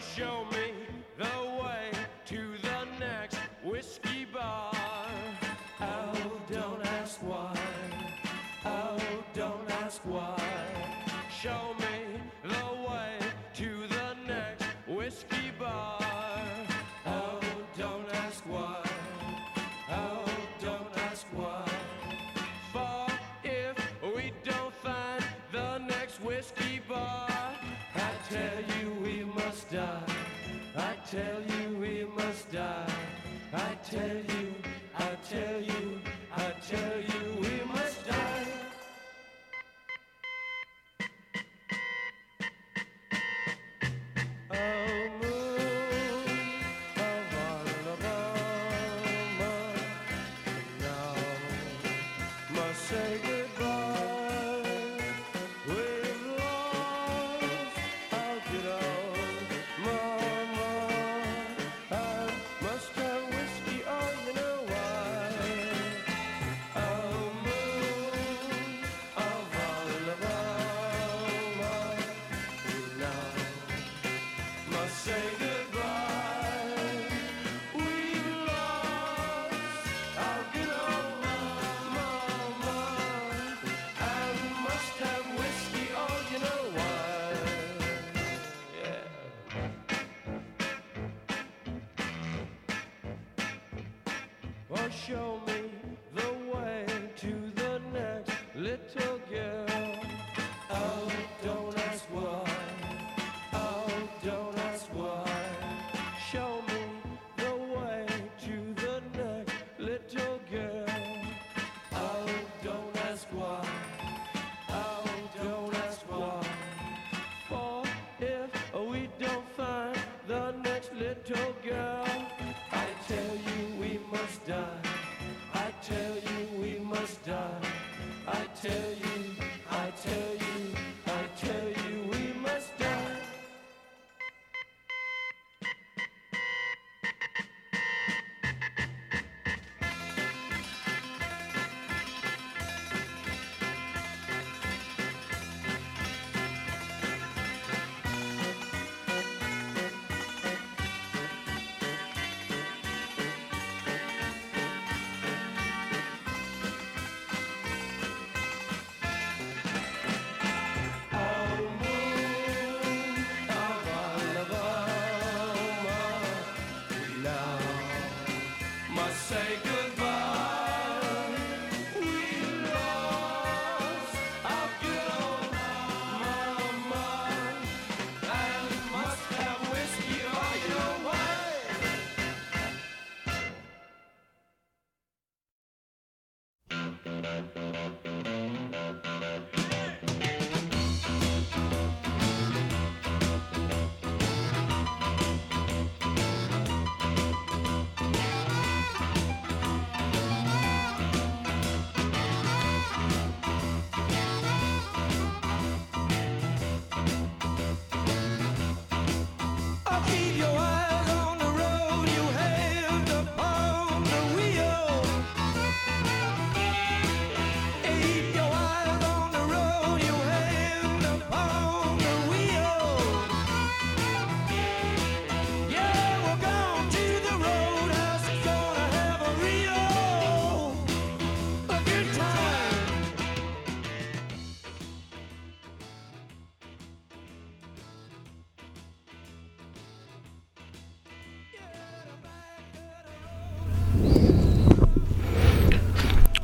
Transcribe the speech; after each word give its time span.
show 0.00 0.44
me 0.52 0.72
the 1.16 1.60
way 1.60 1.90
to 2.26 2.56
the 2.62 2.86
next 3.00 3.38
whiskey 3.64 4.26
bar. 4.32 4.72
Oh, 5.80 6.40
don't 6.50 6.86
ask 6.86 7.20
why. 7.20 7.56
Oh, 8.64 8.98
don't 9.34 9.70
ask 9.82 10.00
why. 10.04 10.40
Show 11.40 11.74
tell 31.18 31.40
you. 31.42 31.47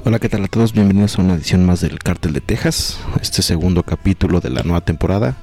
Hola, 0.06 0.18
¿qué 0.18 0.28
tal 0.28 0.44
a 0.44 0.48
todos? 0.48 0.74
Bienvenidos 0.74 1.18
a 1.18 1.22
una 1.22 1.32
edición 1.32 1.64
más 1.64 1.80
del 1.80 1.98
Cártel 1.98 2.34
de 2.34 2.42
Texas, 2.42 3.00
este 3.22 3.40
segundo 3.40 3.84
capítulo 3.84 4.42
de 4.42 4.50
la 4.50 4.62
nueva 4.62 4.82
temporada. 4.82 5.38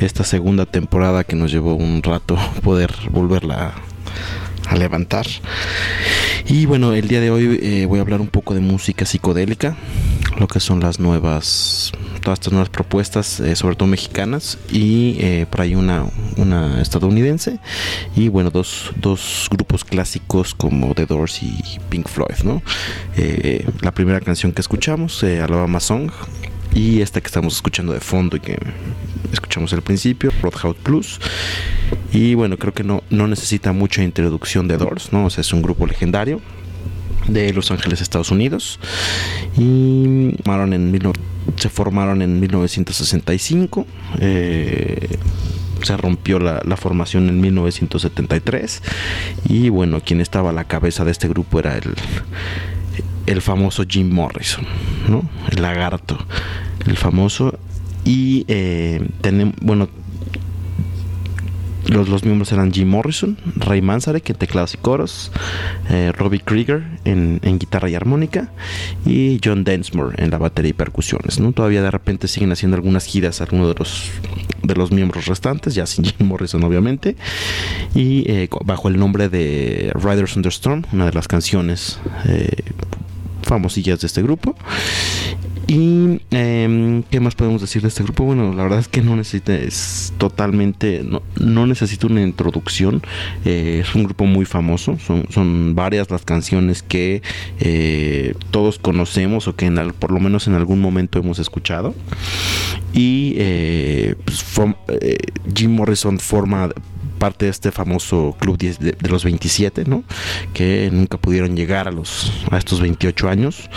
Esta 0.00 0.24
segunda 0.24 0.66
temporada 0.66 1.22
que 1.22 1.36
nos 1.36 1.52
llevó 1.52 1.76
un 1.76 2.02
rato 2.02 2.36
poder 2.64 2.92
volverla 3.12 3.72
a 4.66 4.76
levantar. 4.76 5.26
Y 6.48 6.66
bueno, 6.66 6.92
el 6.92 7.06
día 7.06 7.20
de 7.20 7.30
hoy 7.30 7.60
eh, 7.62 7.86
voy 7.86 8.00
a 8.00 8.02
hablar 8.02 8.20
un 8.20 8.26
poco 8.26 8.52
de 8.52 8.58
música 8.58 9.04
psicodélica, 9.04 9.76
lo 10.40 10.48
que 10.48 10.58
son 10.58 10.80
las 10.80 10.98
nuevas, 10.98 11.92
todas 12.20 12.40
estas 12.40 12.52
nuevas 12.52 12.70
propuestas, 12.70 13.38
eh, 13.38 13.54
sobre 13.54 13.76
todo 13.76 13.86
mexicanas, 13.86 14.58
y 14.72 15.18
eh, 15.20 15.46
por 15.48 15.60
ahí 15.60 15.76
una, 15.76 16.04
una 16.36 16.80
estadounidense, 16.80 17.58
y 18.16 18.28
bueno, 18.28 18.50
dos, 18.50 18.92
dos 18.96 19.48
grupos 19.50 19.84
clásicos 19.84 20.54
como 20.54 20.94
The 20.94 21.06
Doors 21.06 21.42
y 21.42 21.54
Pink 21.88 22.08
Floyd, 22.08 22.42
¿no? 22.44 22.62
la 23.80 23.92
primera 23.92 24.20
canción 24.20 24.52
que 24.52 24.60
escuchamos, 24.60 25.22
Alabama 25.22 25.80
Song, 25.80 26.10
y 26.74 27.00
esta 27.02 27.20
que 27.20 27.26
estamos 27.26 27.54
escuchando 27.54 27.92
de 27.92 28.00
fondo 28.00 28.36
y 28.36 28.40
que 28.40 28.58
escuchamos 29.32 29.72
al 29.72 29.82
principio, 29.82 30.32
Roadhouse 30.42 30.76
Plus. 30.82 31.20
Y 32.12 32.34
bueno, 32.34 32.56
creo 32.56 32.74
que 32.74 32.82
no, 32.82 33.02
no 33.10 33.28
necesita 33.28 33.72
mucha 33.72 34.02
introducción 34.02 34.66
de 34.66 34.76
Doors, 34.76 35.12
¿no? 35.12 35.26
O 35.26 35.30
sea, 35.30 35.42
es 35.42 35.52
un 35.52 35.62
grupo 35.62 35.86
legendario 35.86 36.40
de 37.28 37.52
Los 37.52 37.70
Ángeles, 37.70 38.00
Estados 38.00 38.30
Unidos. 38.30 38.78
Y 39.56 40.34
formaron 40.44 40.72
en 40.72 41.12
se 41.56 41.68
formaron 41.68 42.22
en 42.22 42.40
1965. 42.40 43.86
Eh, 44.20 45.18
se 45.84 45.96
rompió 45.96 46.38
la, 46.38 46.76
formación 46.76 47.28
en 47.28 47.40
1973 47.40 48.82
y 49.48 49.68
bueno, 49.68 50.00
quien 50.00 50.20
estaba 50.20 50.50
a 50.50 50.52
la 50.52 50.64
cabeza 50.64 51.04
de 51.04 51.12
este 51.12 51.28
grupo 51.28 51.58
era 51.58 51.76
el, 51.76 51.94
el 53.26 53.40
famoso 53.40 53.84
Jim 53.88 54.10
Morrison, 54.10 54.64
¿no? 55.08 55.28
El 55.50 55.62
lagarto, 55.62 56.18
el 56.86 56.96
famoso. 56.96 57.58
Y 58.04 58.44
eh, 58.48 59.08
tenemos, 59.22 59.54
bueno, 59.62 59.88
los, 61.88 62.24
miembros 62.24 62.52
eran 62.52 62.72
Jim 62.72 62.88
Morrison, 62.88 63.36
Ray 63.56 63.82
Manzarek 63.82 64.30
en 64.30 64.36
teclados 64.36 64.74
y 64.74 64.78
coros, 64.78 65.30
eh, 65.90 66.12
Robbie 66.16 66.40
Krieger 66.40 66.84
en, 67.04 67.40
guitarra 67.58 67.88
y 67.90 67.94
armónica 67.94 68.50
y 69.04 69.40
John 69.44 69.64
Densmore 69.64 70.22
en 70.22 70.30
la 70.30 70.38
batería 70.38 70.70
y 70.70 70.74
percusiones. 70.74 71.40
¿no? 71.40 71.52
Todavía 71.52 71.82
de 71.82 71.90
repente 71.90 72.28
siguen 72.28 72.52
haciendo 72.52 72.76
algunas 72.76 73.04
giras 73.04 73.40
algunos 73.40 73.68
de 73.68 73.74
los, 73.78 74.10
de 74.62 74.74
los 74.74 74.92
miembros 74.92 75.26
restantes, 75.26 75.74
ya 75.74 75.86
sin 75.86 76.04
Jim 76.04 76.26
Morrison 76.26 76.62
obviamente, 76.64 77.16
y 77.94 78.30
eh, 78.30 78.48
bajo 78.64 78.88
el 78.88 78.98
nombre 78.98 79.28
de 79.28 79.92
Riders 79.94 80.36
Under 80.36 80.52
Storm, 80.52 80.84
una 80.92 81.06
de 81.06 81.12
las 81.12 81.28
canciones 81.28 81.98
eh, 82.26 82.62
famosillas 83.42 84.00
de 84.00 84.06
este 84.06 84.22
grupo. 84.22 84.56
Y 85.74 86.20
em, 86.30 87.02
qué 87.02 87.18
más 87.18 87.34
podemos 87.34 87.60
decir 87.60 87.82
de 87.82 87.88
este 87.88 88.04
grupo? 88.04 88.22
Bueno, 88.22 88.54
la 88.54 88.62
verdad 88.62 88.78
es 88.78 88.86
que 88.86 89.02
no 89.02 89.16
necesita, 89.16 89.56
es 89.56 90.12
totalmente, 90.18 91.02
no, 91.02 91.20
no 91.34 91.66
necesita 91.66 92.06
una 92.06 92.22
introducción. 92.22 93.02
Eh, 93.44 93.80
es 93.82 93.92
un 93.96 94.04
grupo 94.04 94.24
muy 94.24 94.44
famoso, 94.44 94.96
son, 95.04 95.26
son 95.30 95.74
varias 95.74 96.12
las 96.12 96.24
canciones 96.24 96.84
que 96.84 97.22
eh, 97.58 98.36
todos 98.52 98.78
conocemos 98.78 99.48
o 99.48 99.56
que 99.56 99.68
por 99.98 100.12
lo 100.12 100.20
menos 100.20 100.46
en 100.46 100.54
algún 100.54 100.80
momento 100.80 101.18
hemos 101.18 101.40
escuchado. 101.40 101.92
Y 102.92 103.34
eh, 103.38 104.14
pues, 104.24 104.44
Jim 105.56 105.74
Morrison 105.74 106.20
forma 106.20 106.70
parte 107.18 107.46
de 107.46 107.50
este 107.50 107.72
famoso 107.72 108.36
club 108.38 108.58
de, 108.58 108.74
de, 108.92 109.08
los 109.08 109.24
27, 109.24 109.86
¿no? 109.86 110.04
Que 110.52 110.88
nunca 110.92 111.18
pudieron 111.18 111.56
llegar 111.56 111.88
a 111.88 111.90
los 111.90 112.32
a 112.52 112.58
estos 112.58 112.80
28 112.80 113.28
años. 113.28 113.68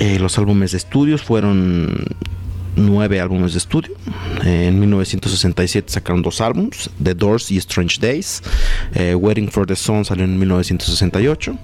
Eh, 0.00 0.18
los 0.18 0.38
álbumes 0.38 0.72
de 0.72 0.78
estudios 0.78 1.22
fueron 1.22 2.04
nueve 2.76 3.20
álbumes 3.20 3.52
de 3.52 3.58
estudio. 3.58 3.94
en 4.44 4.78
1967 4.78 5.90
sacaron 5.92 6.22
dos 6.22 6.40
álbumes, 6.40 6.90
The 7.02 7.14
Doors 7.14 7.50
y 7.50 7.56
Strange 7.58 7.98
Days. 8.00 8.42
Eh, 8.94 9.14
Waiting 9.14 9.50
for 9.50 9.66
the 9.66 9.74
Sun 9.74 10.04
salió 10.04 10.24
en 10.24 10.38
1968. 10.38 11.58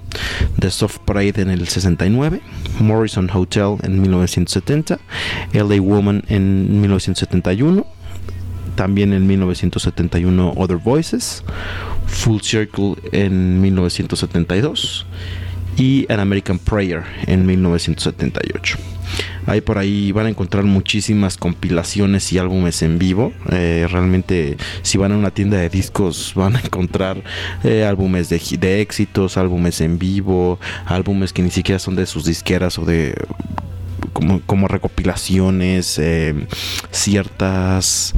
The 0.59 0.69
Soft 0.69 0.99
Parade 1.05 1.41
en 1.41 1.49
el 1.49 1.67
69. 1.67 2.41
Morrison 2.79 3.29
Hotel 3.33 3.77
en 3.83 4.01
1970. 4.01 4.99
LA 5.53 5.81
Woman 5.81 6.23
en 6.27 6.81
1971. 6.81 7.87
También 8.75 9.13
en 9.13 9.25
1971 9.25 10.53
Other 10.57 10.77
Voices. 10.77 11.43
Full 12.07 12.41
Circle 12.41 12.95
en 13.13 13.61
1972 13.61 15.05
y 15.77 16.05
An 16.11 16.19
American 16.19 16.59
Prayer 16.59 17.03
en 17.27 17.45
1978. 17.45 18.77
Ahí 19.47 19.61
por 19.61 19.77
ahí 19.77 20.11
van 20.11 20.25
a 20.25 20.29
encontrar 20.29 20.63
muchísimas 20.63 21.37
compilaciones 21.37 22.31
y 22.33 22.39
álbumes 22.39 22.81
en 22.81 22.97
vivo. 22.97 23.31
Eh, 23.51 23.87
realmente 23.89 24.57
si 24.81 24.97
van 24.97 25.11
a 25.11 25.17
una 25.17 25.31
tienda 25.31 25.57
de 25.57 25.69
discos 25.69 26.33
van 26.35 26.55
a 26.55 26.59
encontrar 26.59 27.21
eh, 27.63 27.85
álbumes 27.85 28.29
de, 28.29 28.41
de 28.59 28.81
éxitos, 28.81 29.37
álbumes 29.37 29.81
en 29.81 29.99
vivo, 29.99 30.59
álbumes 30.85 31.33
que 31.33 31.43
ni 31.43 31.51
siquiera 31.51 31.79
son 31.79 31.95
de 31.95 32.05
sus 32.05 32.25
disqueras 32.25 32.79
o 32.79 32.85
de 32.85 33.15
como, 34.13 34.41
como 34.41 34.67
recopilaciones, 34.67 35.99
eh, 35.99 36.33
ciertas 36.91 38.13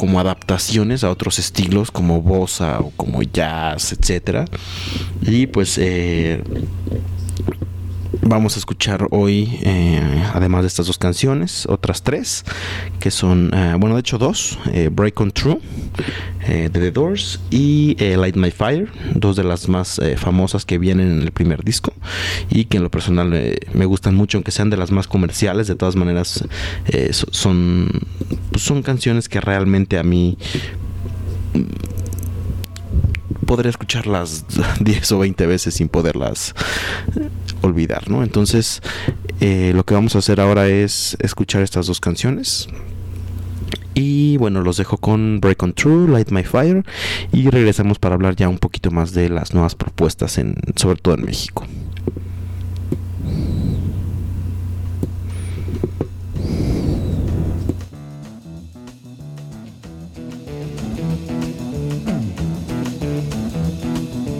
como 0.00 0.18
adaptaciones 0.18 1.04
a 1.04 1.10
otros 1.10 1.38
estilos 1.38 1.90
como 1.90 2.22
bossa 2.22 2.80
o 2.80 2.90
como 2.96 3.22
jazz, 3.22 3.92
etcétera. 3.92 4.46
Y 5.20 5.46
pues 5.46 5.76
eh, 5.76 6.42
vamos 8.22 8.56
a 8.56 8.58
escuchar 8.58 9.06
hoy, 9.10 9.58
eh, 9.62 10.24
además 10.34 10.62
de 10.62 10.68
estas 10.68 10.86
dos 10.86 10.98
canciones, 10.98 11.66
otras 11.66 12.02
tres, 12.02 12.44
que 12.98 13.10
son, 13.10 13.50
eh, 13.54 13.74
bueno, 13.78 13.94
de 13.96 14.00
hecho 14.00 14.18
dos, 14.18 14.58
Break 14.92 15.20
on 15.20 15.30
True, 15.32 15.60
de 16.46 16.68
The 16.68 16.90
Doors, 16.90 17.40
y 17.50 17.96
Light 17.98 18.36
My 18.36 18.50
Fire, 18.50 18.90
dos 19.14 19.36
de 19.36 19.44
las 19.44 19.68
más 19.68 20.00
famosas 20.16 20.64
que 20.64 20.78
vienen 20.78 21.10
en 21.10 21.22
el 21.22 21.32
primer 21.32 21.62
disco, 21.64 21.92
y 22.50 22.64
que 22.64 22.78
en 22.78 22.82
lo 22.82 22.90
personal 22.90 23.30
me 23.72 23.84
gustan 23.84 24.14
mucho, 24.14 24.38
aunque 24.38 24.50
sean 24.50 24.70
de 24.70 24.76
las 24.76 24.90
más 24.90 25.06
comerciales, 25.06 25.66
de 25.66 25.74
todas 25.74 25.96
maneras 25.96 26.44
son 27.30 27.88
pues 28.50 28.64
son 28.64 28.82
canciones 28.82 29.28
que 29.28 29.40
realmente 29.40 29.98
a 29.98 30.02
mí 30.02 30.36
podría 33.50 33.70
escucharlas 33.70 34.44
10 34.80 35.10
o 35.10 35.18
20 35.18 35.44
veces 35.48 35.74
sin 35.74 35.88
poderlas 35.88 36.54
olvidar, 37.62 38.08
¿no? 38.08 38.22
Entonces, 38.22 38.80
eh, 39.40 39.72
lo 39.74 39.82
que 39.82 39.92
vamos 39.92 40.14
a 40.14 40.20
hacer 40.20 40.40
ahora 40.40 40.68
es 40.68 41.16
escuchar 41.18 41.60
estas 41.62 41.88
dos 41.88 41.98
canciones. 41.98 42.68
Y 43.92 44.36
bueno, 44.36 44.60
los 44.60 44.76
dejo 44.76 44.98
con 44.98 45.40
Break 45.40 45.64
on 45.64 45.72
True, 45.72 46.08
Light 46.08 46.30
My 46.30 46.44
Fire 46.44 46.84
y 47.32 47.50
regresamos 47.50 47.98
para 47.98 48.14
hablar 48.14 48.36
ya 48.36 48.48
un 48.48 48.58
poquito 48.58 48.92
más 48.92 49.14
de 49.14 49.28
las 49.28 49.52
nuevas 49.52 49.74
propuestas 49.74 50.38
en 50.38 50.54
sobre 50.76 51.00
todo 51.00 51.16
en 51.16 51.24
México. 51.24 51.66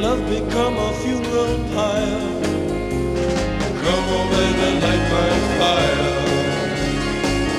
love 0.00 0.28
become 0.28 0.76
a 0.76 0.92
funeral 1.00 1.56
pyre. 1.74 2.42
Come 3.82 4.06
on, 4.16 4.26
baby, 4.30 4.68
light 4.84 5.04
my 5.14 5.30
fire. 5.58 6.16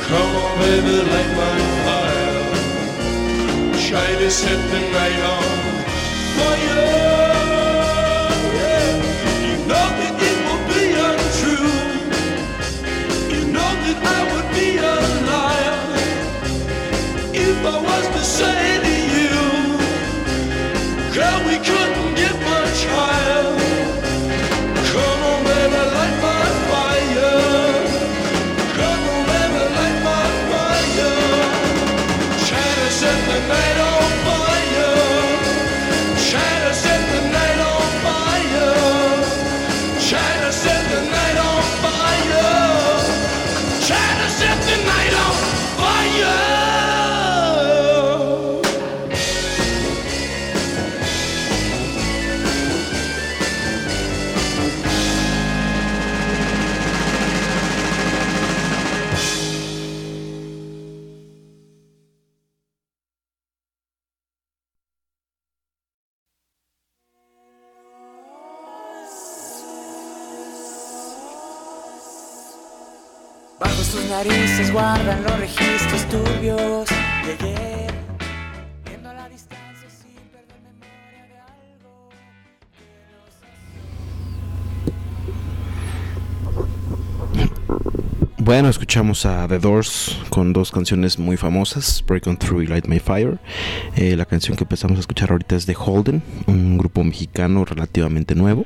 Come 0.08 0.32
on, 0.44 0.51
baby, 0.60 0.96
light 1.12 1.32
my 1.42 1.58
fire. 1.86 2.44
Try 3.88 4.10
to 4.22 4.30
set 4.30 4.60
the 4.72 4.80
night 4.92 5.22
on 5.34 5.44
fire. 6.38 7.14
Escuchamos 88.95 89.25
a 89.25 89.45
The 89.49 89.60
Doors 89.60 90.17
con 90.29 90.53
dos 90.53 90.71
canciones 90.71 91.19
muy 91.19 91.36
famosas, 91.36 92.01
Break 92.08 92.27
On 92.27 92.38
Through 92.38 92.62
y 92.62 92.67
Light 92.67 92.88
My 92.88 92.99
Fire. 92.99 93.39
Eh, 93.97 94.15
la 94.15 94.23
canción 94.23 94.55
que 94.55 94.63
empezamos 94.63 94.95
a 94.95 95.01
escuchar 95.01 95.31
ahorita 95.31 95.58
es 95.58 95.65
de 95.65 95.75
Holden, 95.77 96.23
un 96.47 96.77
grupo 96.77 97.03
mexicano 97.03 97.65
relativamente 97.65 98.36
nuevo. 98.36 98.65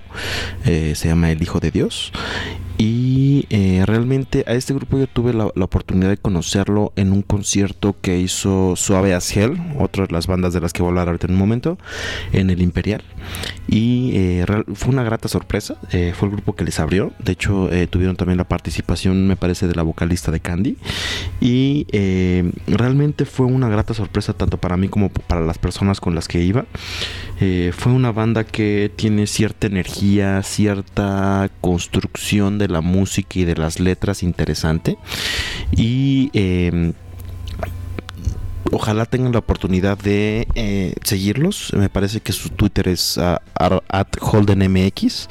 Eh, 0.66 0.94
se 0.96 1.08
llama 1.08 1.32
El 1.32 1.42
Hijo 1.42 1.60
de 1.60 1.72
Dios. 1.72 2.12
Y 2.82 3.46
eh, 3.50 3.84
realmente 3.86 4.46
a 4.48 4.54
este 4.54 4.74
grupo 4.74 4.98
yo 4.98 5.06
tuve 5.06 5.34
la, 5.34 5.52
la 5.54 5.66
oportunidad 5.66 6.08
de 6.08 6.16
conocerlo 6.16 6.94
en 6.96 7.12
un 7.12 7.24
concierto 7.24 7.94
que 8.02 8.20
hizo 8.20 8.78
Suave 8.78 9.14
as 9.14 9.36
Hell, 9.36 9.60
otra 9.78 10.08
de 10.08 10.14
las 10.14 10.28
bandas 10.28 10.54
de 10.54 10.62
las 10.62 10.72
que 10.72 10.82
voy 10.82 10.88
a 10.88 10.92
hablar 10.92 11.10
ahorita 11.10 11.28
en 11.28 11.34
un 11.34 11.40
momento, 11.40 11.78
en 12.32 12.50
el 12.50 12.62
Imperial. 12.62 13.04
Y 13.68 14.12
eh, 14.14 14.46
fue 14.76 14.94
una 14.94 15.04
grata 15.04 15.28
sorpresa, 15.28 15.76
eh, 15.92 16.14
fue 16.16 16.30
el 16.30 16.36
grupo 16.36 16.56
que 16.56 16.64
les 16.64 16.80
abrió. 16.80 17.12
De 17.20 17.34
hecho, 17.34 17.70
eh, 17.70 17.86
tuvieron 17.86 18.16
también 18.16 18.38
la 18.38 18.48
participación, 18.48 19.28
me 19.28 19.36
parece, 19.36 19.68
de 19.68 19.76
la 19.76 19.84
vocalista 19.84 20.32
de 20.32 20.40
Candy. 20.40 20.78
Y 21.42 21.86
eh, 21.92 22.50
realmente 22.66 23.26
fue 23.26 23.46
una 23.46 23.68
grata 23.68 23.94
sorpresa 23.94 24.32
tanto 24.32 24.58
para 24.58 24.78
mí 24.78 24.88
como 24.88 25.10
para 25.10 25.42
las 25.42 25.58
personas 25.58 26.00
con 26.00 26.16
las 26.16 26.30
que 26.30 26.42
iba. 26.42 26.66
Eh, 27.42 27.72
fue 27.76 27.92
una 27.92 28.12
banda 28.12 28.46
que 28.46 28.90
tiene 28.96 29.28
cierta 29.28 29.68
energía, 29.68 30.42
cierta 30.44 31.50
construcción 31.62 32.58
de 32.58 32.69
la 32.70 32.82
música 32.82 33.40
y 33.40 33.46
de 33.46 33.56
las 33.56 33.80
letras 33.80 34.24
interesante. 34.24 34.98
Y 35.76 36.30
eh, 36.34 36.94
ojalá 38.72 39.06
tengan 39.06 39.32
la 39.32 39.40
oportunidad 39.40 39.98
de 39.98 40.48
eh, 40.56 40.94
seguirlos. 41.04 41.74
Me 41.76 41.90
parece 41.90 42.20
que 42.22 42.32
su 42.32 42.50
Twitter 42.50 42.88
es 42.88 43.18
ar- 43.18 43.42
at 43.90 44.08
HoldenMX. 44.22 45.28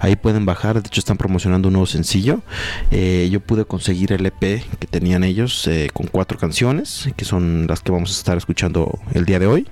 Ahí 0.00 0.16
pueden 0.16 0.44
bajar. 0.44 0.82
De 0.82 0.86
hecho, 0.86 1.00
están 1.00 1.16
promocionando 1.16 1.68
un 1.68 1.72
nuevo 1.74 1.86
sencillo. 1.86 2.42
Eh, 2.90 3.28
yo 3.32 3.40
pude 3.40 3.64
conseguir 3.64 4.12
el 4.12 4.26
EP 4.26 4.38
que 4.78 4.86
tenían 4.90 5.24
ellos 5.24 5.66
eh, 5.66 5.88
con 5.92 6.06
cuatro 6.08 6.38
canciones, 6.38 7.08
que 7.16 7.24
son 7.24 7.66
las 7.68 7.80
que 7.80 7.92
vamos 7.92 8.10
a 8.10 8.12
estar 8.18 8.36
escuchando 8.36 8.98
el 9.14 9.24
día 9.24 9.38
de 9.38 9.46
hoy. 9.46 9.66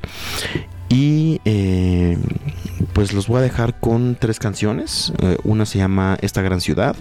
Y 0.92 1.40
eh, 1.46 2.18
pues 2.92 3.14
los 3.14 3.26
voy 3.26 3.38
a 3.38 3.40
dejar 3.40 3.80
con 3.80 4.14
tres 4.14 4.38
canciones. 4.38 5.14
Eh, 5.22 5.38
una 5.42 5.64
se 5.64 5.78
llama 5.78 6.18
Esta 6.20 6.42
gran 6.42 6.60
ciudad, 6.60 6.94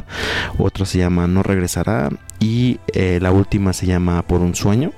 otra 0.58 0.86
se 0.86 0.97
llama 0.97 1.27
No 1.27 1.43
regresará 1.43 2.10
y 2.39 2.80
eh, 2.93 3.19
la 3.21 3.34
última 3.34 3.73
se 3.73 3.88
llama 3.88 4.21
Por 4.21 4.39
un 4.39 4.56
sueño. 4.56 4.93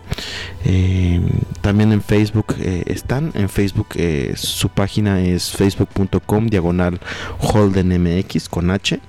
También 1.61 1.91
en 1.91 2.03
Facebook 2.03 2.55
están. 2.85 3.31
En 3.33 3.49
Facebook 3.49 3.87
su 4.35 4.69
página 4.69 5.21
es 5.21 5.51
facebook.com 5.51 6.47
diagonal 6.47 6.99
holdenmx 7.39 8.47
con 8.47 8.69
H. 8.69 8.99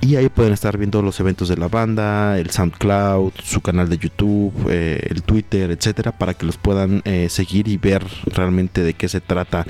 Y 0.00 0.16
ahí 0.16 0.28
pueden 0.28 0.52
estar 0.52 0.76
viendo 0.78 1.02
los 1.02 1.18
eventos 1.20 1.48
de 1.48 1.56
la 1.56 1.68
banda, 1.68 2.38
el 2.38 2.50
SoundCloud, 2.50 3.32
su 3.42 3.60
canal 3.60 3.88
de 3.88 3.98
YouTube, 3.98 4.52
eh, 4.70 5.06
el 5.10 5.22
Twitter, 5.22 5.70
etcétera, 5.70 6.12
para 6.12 6.34
que 6.34 6.46
los 6.46 6.56
puedan 6.56 7.02
eh, 7.04 7.28
seguir 7.30 7.68
y 7.68 7.76
ver 7.76 8.04
realmente 8.26 8.82
de 8.82 8.94
qué 8.94 9.08
se 9.08 9.20
trata 9.20 9.66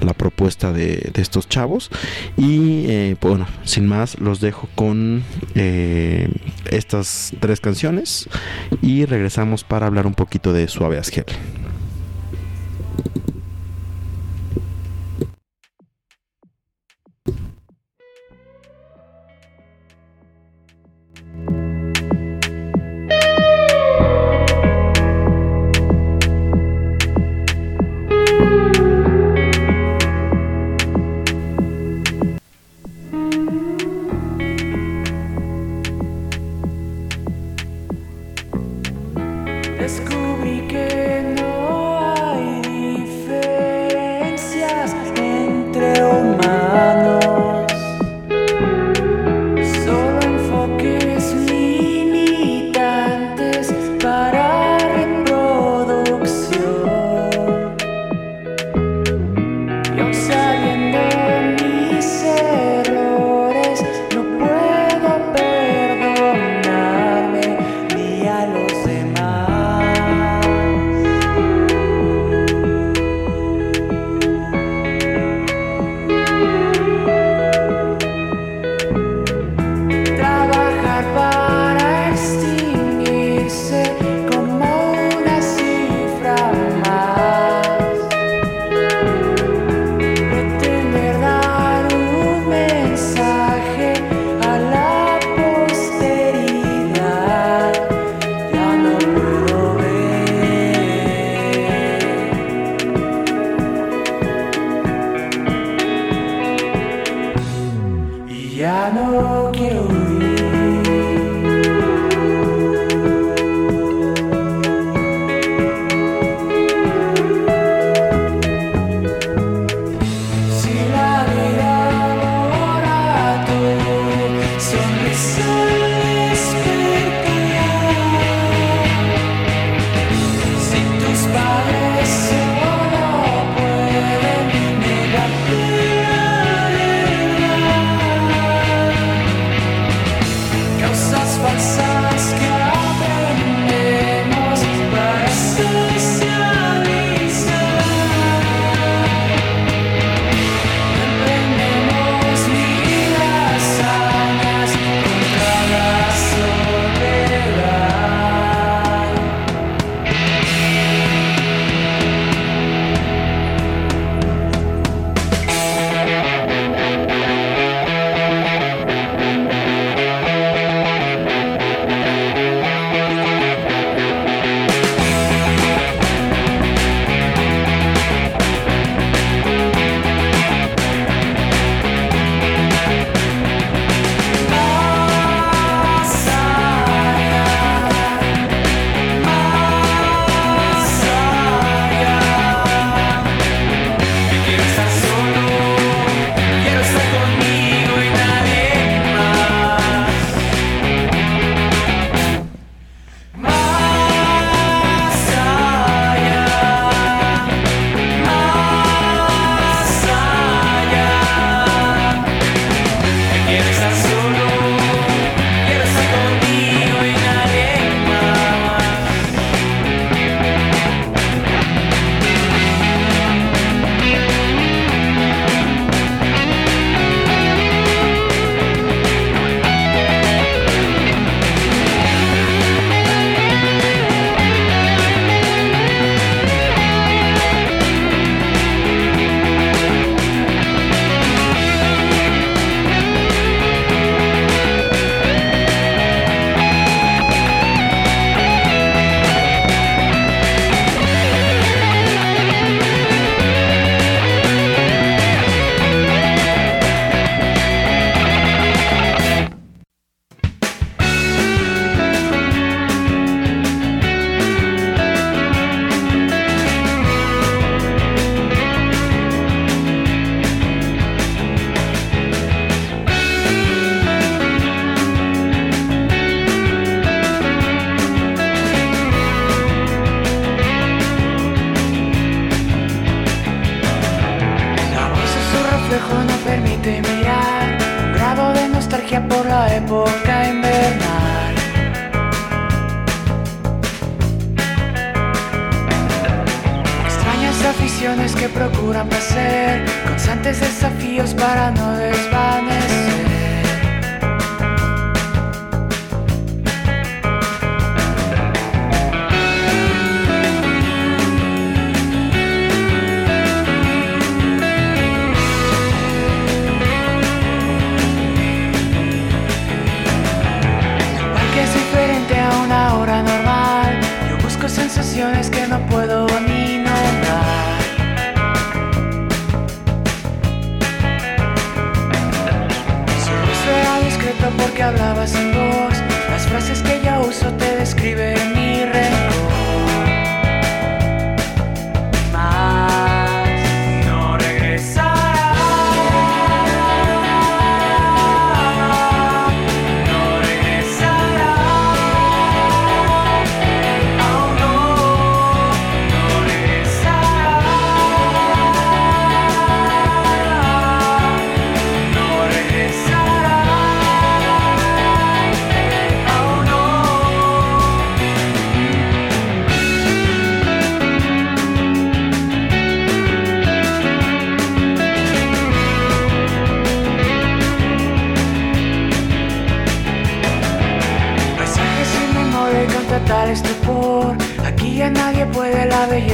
la 0.00 0.14
propuesta 0.14 0.72
de, 0.72 1.12
estos 1.14 1.48
chavos. 1.48 1.90
Y 2.36 2.86
eh, 2.88 3.16
pues, 3.18 3.30
bueno, 3.30 3.46
sin 3.64 3.86
más, 3.86 4.18
los 4.20 4.40
dejo 4.40 4.68
con 4.74 5.22
estas 6.70 7.32
tres 7.40 7.60
canciones 7.60 8.28
y 8.82 9.04
regresamos 9.04 9.64
para 9.64 9.86
hablar 9.86 10.06
un 10.06 10.14
poquito 10.14 10.52
de 10.52 10.68
Suave 10.68 10.98
as 10.98 11.10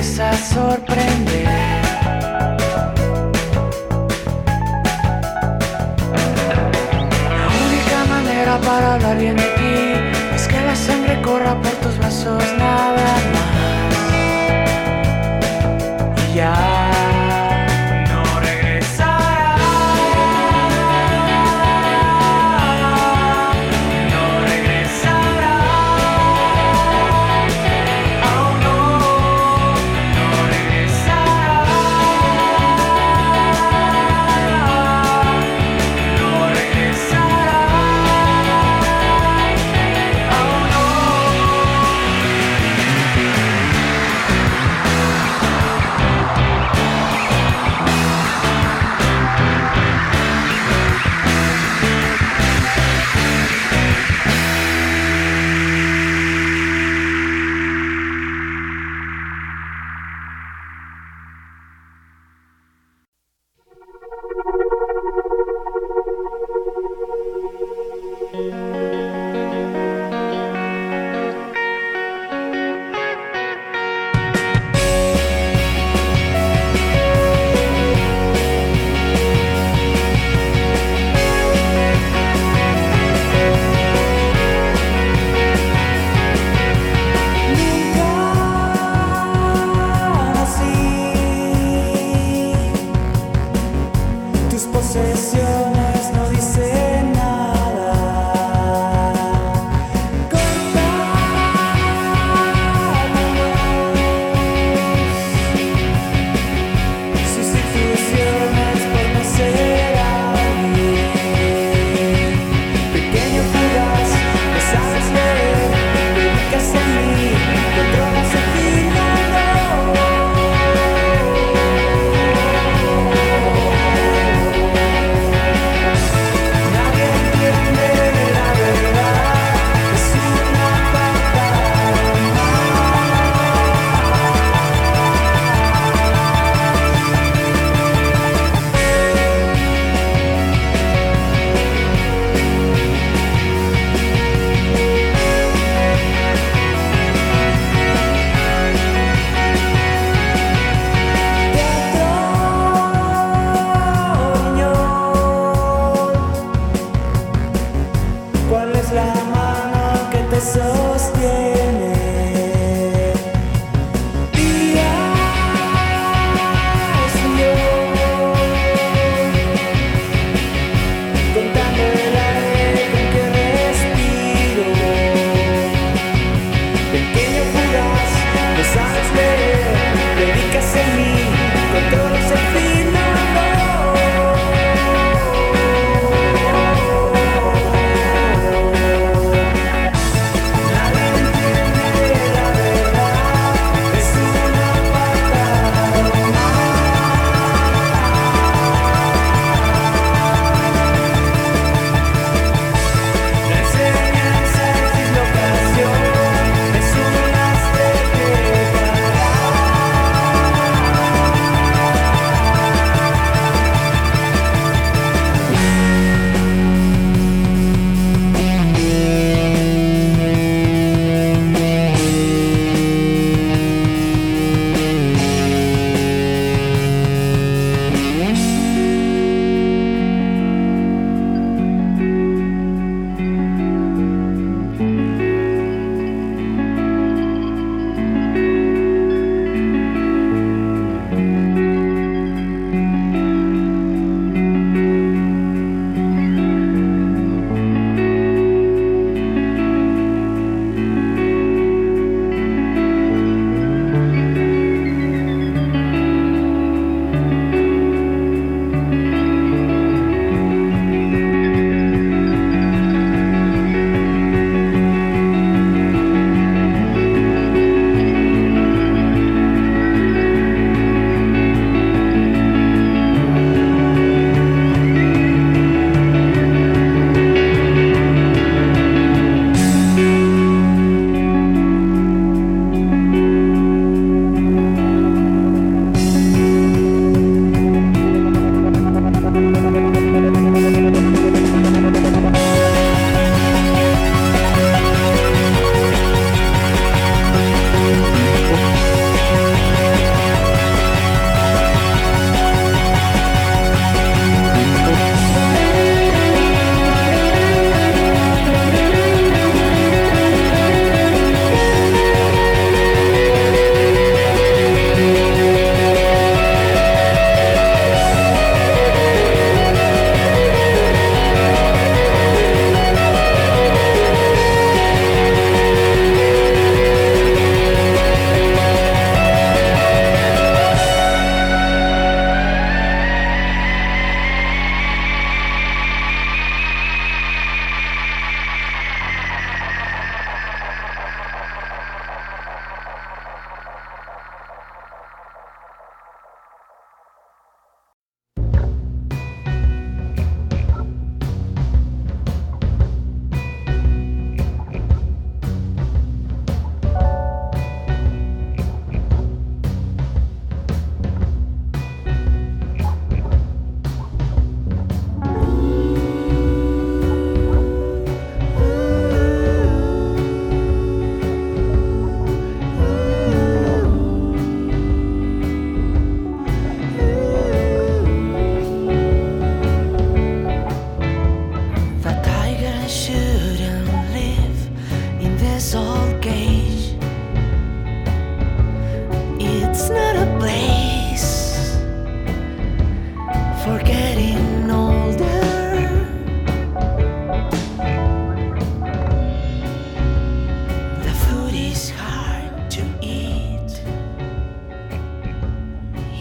la 0.05 0.11
belleza 0.11 0.94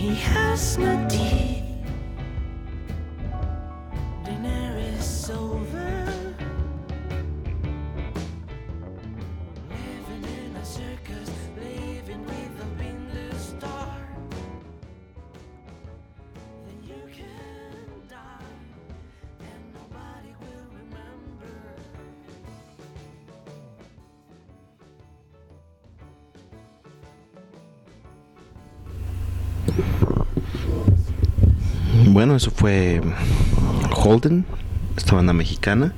He 0.03 0.15
has 0.15 0.77
Eso 32.35 32.51
fue 32.51 33.01
Holden, 33.91 34.45
esta 34.97 35.15
banda 35.15 35.33
mexicana. 35.33 35.93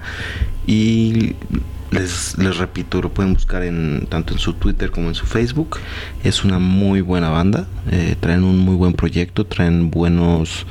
Y 0.68 1.36
les, 1.92 2.38
les 2.38 2.58
repito, 2.58 3.02
lo 3.02 3.14
pueden 3.14 3.34
buscar 3.34 3.64
en 3.64 4.08
tanto 4.10 4.34
en 4.34 4.40
su 4.40 4.54
Twitter 4.54 4.92
como 4.92 5.10
en 5.10 5.16
su 5.16 5.26
Facebook. 5.26 5.80
Es 6.24 6.44
una 6.44 6.60
muy 6.60 7.02
buena 7.02 7.30
banda. 7.30 7.68
eh, 7.92 8.16
traen 8.20 8.44
un 8.44 8.58
muy 8.58 8.76
buen 8.76 8.94
proyecto, 8.94 9.46
traen 9.46 9.92
buenos, 9.92 10.66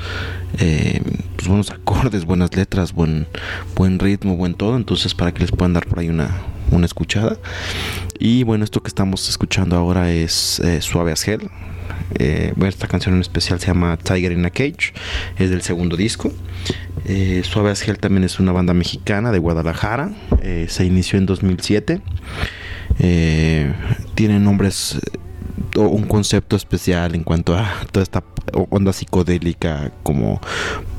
eh, 0.59 1.01
pues 1.35 1.47
buenos 1.47 1.71
acordes, 1.71 2.25
buenas 2.25 2.55
letras, 2.55 2.93
buen, 2.93 3.27
buen 3.75 3.99
ritmo, 3.99 4.35
buen 4.35 4.53
todo. 4.53 4.75
Entonces 4.75 5.13
para 5.13 5.33
que 5.33 5.41
les 5.41 5.51
puedan 5.51 5.73
dar 5.73 5.87
por 5.87 5.99
ahí 5.99 6.09
una, 6.09 6.29
una 6.71 6.85
escuchada. 6.85 7.37
Y 8.19 8.43
bueno, 8.43 8.63
esto 8.63 8.81
que 8.81 8.89
estamos 8.89 9.27
escuchando 9.29 9.75
ahora 9.75 10.11
es 10.11 10.59
eh, 10.59 10.81
Suave 10.81 11.11
as 11.11 11.27
Hell. 11.27 11.49
Eh, 12.13 12.53
esta 12.65 12.87
canción 12.87 13.15
en 13.15 13.21
especial 13.21 13.59
se 13.59 13.67
llama 13.67 13.97
Tiger 13.97 14.31
in 14.31 14.45
a 14.45 14.49
Cage, 14.49 14.93
es 15.37 15.49
del 15.49 15.61
segundo 15.61 15.97
disco. 15.97 16.31
Eh, 17.05 17.41
Suave 17.43 17.71
as 17.71 17.85
también 17.99 18.23
es 18.23 18.39
una 18.39 18.51
banda 18.51 18.73
mexicana 18.73 19.31
de 19.31 19.39
Guadalajara, 19.39 20.11
eh, 20.41 20.67
se 20.69 20.85
inició 20.85 21.19
en 21.19 21.25
2007. 21.25 22.01
Eh, 22.99 23.73
tiene 24.15 24.39
nombres 24.39 24.99
un 25.75 26.03
concepto 26.03 26.55
especial 26.55 27.15
en 27.15 27.23
cuanto 27.23 27.55
a 27.55 27.69
toda 27.91 28.03
esta 28.03 28.23
onda 28.69 28.93
psicodélica 28.93 29.91
como 30.03 30.39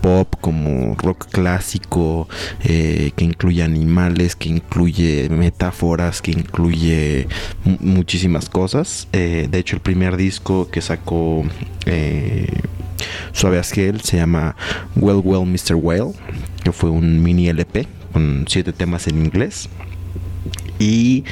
pop, 0.00 0.34
como 0.40 0.94
rock 0.96 1.26
clásico, 1.30 2.28
eh, 2.64 3.12
que 3.16 3.24
incluye 3.24 3.62
animales, 3.62 4.36
que 4.36 4.48
incluye 4.48 5.28
metáforas, 5.30 6.20
que 6.22 6.32
incluye 6.32 7.26
mu- 7.64 7.78
muchísimas 7.80 8.48
cosas. 8.48 9.08
Eh, 9.12 9.48
de 9.50 9.58
hecho, 9.58 9.76
el 9.76 9.82
primer 9.82 10.16
disco 10.16 10.68
que 10.70 10.80
sacó 10.80 11.44
eh, 11.86 12.46
Suave 13.32 13.58
as 13.58 13.76
Hell 13.76 14.00
se 14.00 14.16
llama 14.16 14.56
Well 14.96 15.20
Well 15.24 15.46
Mr. 15.46 15.74
Well, 15.76 16.12
que 16.64 16.72
fue 16.72 16.90
un 16.90 17.22
mini 17.22 17.48
LP 17.48 17.86
con 18.12 18.44
siete 18.48 18.72
temas 18.72 19.06
en 19.08 19.24
inglés. 19.24 19.68
Y 20.78 21.24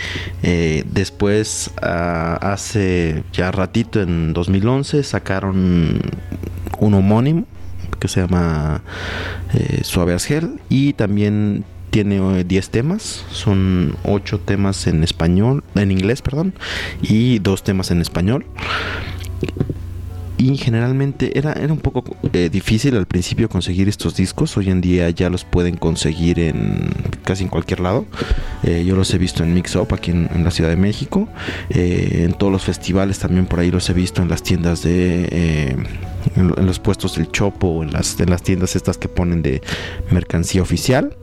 eh, 0.42 0.84
después, 0.90 1.70
ah, 1.82 2.38
hace 2.40 3.24
ya 3.32 3.50
ratito, 3.50 4.00
en 4.00 4.32
2011, 4.32 5.02
sacaron 5.02 6.00
un 6.78 6.94
homónimo 6.94 7.46
que 7.98 8.08
se 8.08 8.20
llama 8.20 8.82
eh, 9.52 9.80
Suave 9.82 10.14
as 10.14 10.30
Hell. 10.30 10.60
Y 10.68 10.94
también 10.94 11.64
tiene 11.90 12.40
eh, 12.40 12.44
10 12.44 12.70
temas, 12.70 13.24
son 13.30 13.96
8 14.04 14.40
temas 14.40 14.86
en 14.86 15.04
español, 15.04 15.62
en 15.74 15.92
inglés, 15.92 16.22
perdón, 16.22 16.54
y 17.02 17.38
2 17.38 17.62
temas 17.62 17.90
en 17.90 18.00
español. 18.00 18.46
Y 20.36 20.56
generalmente 20.56 21.38
era, 21.38 21.52
era 21.52 21.72
un 21.72 21.78
poco 21.78 22.04
eh, 22.32 22.48
difícil 22.50 22.96
al 22.96 23.06
principio 23.06 23.48
conseguir 23.48 23.88
estos 23.88 24.16
discos. 24.16 24.56
Hoy 24.56 24.68
en 24.68 24.80
día 24.80 25.08
ya 25.10 25.30
los 25.30 25.44
pueden 25.44 25.76
conseguir 25.76 26.40
en 26.40 26.90
casi 27.24 27.44
en 27.44 27.50
cualquier 27.50 27.80
lado. 27.80 28.04
Eh, 28.64 28.84
yo 28.84 28.96
los 28.96 29.12
he 29.14 29.18
visto 29.18 29.44
en 29.44 29.54
Mix 29.54 29.76
Up 29.76 29.94
aquí 29.94 30.10
en, 30.10 30.28
la 30.42 30.50
Ciudad 30.50 30.70
de 30.70 30.76
México. 30.76 31.28
Eh, 31.70 32.22
en 32.24 32.34
todos 32.34 32.52
los 32.52 32.64
festivales 32.64 33.18
también 33.20 33.46
por 33.46 33.60
ahí 33.60 33.70
los 33.70 33.88
he 33.90 33.92
visto 33.92 34.22
en 34.22 34.28
las 34.28 34.42
tiendas 34.42 34.82
de... 34.82 35.28
eh, 35.30 35.76
en 36.36 36.66
los 36.66 36.78
puestos 36.78 37.16
del 37.16 37.30
Chopo, 37.30 37.82
en 37.82 37.92
las, 37.92 38.18
en 38.18 38.30
las 38.30 38.42
tiendas 38.42 38.76
estas 38.76 38.98
que 38.98 39.08
ponen 39.08 39.42
de 39.42 39.62
mercancía 40.10 40.62
oficial. 40.62 41.14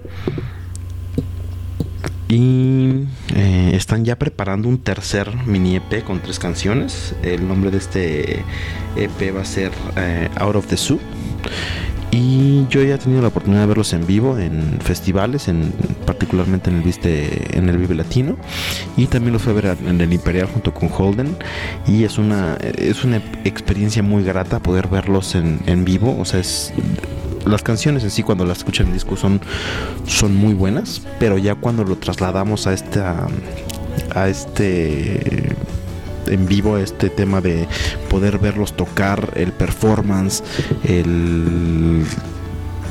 Y 2.32 3.08
eh, 3.36 3.72
están 3.74 4.06
ya 4.06 4.18
preparando 4.18 4.70
un 4.70 4.78
tercer 4.78 5.36
mini 5.46 5.76
EP 5.76 6.02
con 6.06 6.22
tres 6.22 6.40
canciones. 6.40 7.14
El 7.24 7.46
nombre 7.46 7.72
de 7.72 7.78
este 7.78 8.46
EP 8.96 9.36
va 9.36 9.42
a 9.42 9.46
ser 9.46 9.74
eh, 9.98 10.30
Out 10.38 10.56
of 10.56 10.68
the 10.68 10.78
Zoo. 10.78 10.98
Y 12.12 12.66
yo 12.70 12.84
ya 12.84 12.96
he 12.96 12.98
tenido 12.98 13.22
la 13.22 13.28
oportunidad 13.28 13.64
de 13.64 13.68
verlos 13.68 13.92
en 13.92 14.08
vivo 14.08 14.38
en 14.38 14.80
festivales, 14.80 15.50
en, 15.50 15.74
particularmente 16.06 16.70
en 16.70 16.78
el, 16.78 16.84
Viste, 16.84 17.58
en 17.58 17.68
el 17.68 17.78
Vive 17.78 17.96
Latino. 17.96 18.38
Y 18.96 19.08
también 19.08 19.34
los 19.34 19.42
fui 19.42 19.52
a 19.52 19.56
ver 19.56 19.78
en 19.86 20.00
el 20.00 20.14
Imperial 20.14 20.48
junto 20.48 20.74
con 20.74 20.90
Holden. 20.90 21.36
Y 21.86 22.06
es 22.06 22.18
una, 22.18 22.56
es 22.62 23.04
una 23.04 23.18
experiencia 23.44 24.04
muy 24.04 24.24
grata 24.24 24.60
poder 24.60 24.88
verlos 24.88 25.36
en, 25.36 25.60
en 25.66 25.84
vivo. 25.84 26.18
O 26.18 26.24
sea, 26.24 26.40
es, 26.40 26.72
las 27.52 27.64
canciones 27.64 28.04
en 28.04 28.12
sí 28.12 28.24
cuando 28.24 28.46
las 28.46 28.60
escuchan 28.60 28.88
en 28.88 28.94
disco 28.94 29.16
son, 29.18 29.42
son 30.08 30.36
muy 30.36 30.54
buenas, 30.54 31.02
pero 31.20 31.38
ya 31.38 31.56
cuando 31.56 31.84
lo 31.84 31.98
trasladamos 31.98 32.68
a 32.68 32.74
esta 32.74 33.28
a 34.16 34.28
este 34.30 35.56
en 36.28 36.46
vivo 36.48 36.78
este 36.78 37.10
tema 37.10 37.42
de 37.42 37.68
poder 38.10 38.38
verlos 38.40 38.74
tocar, 38.74 39.34
el 39.36 39.52
performance, 39.52 40.44
el 40.84 42.06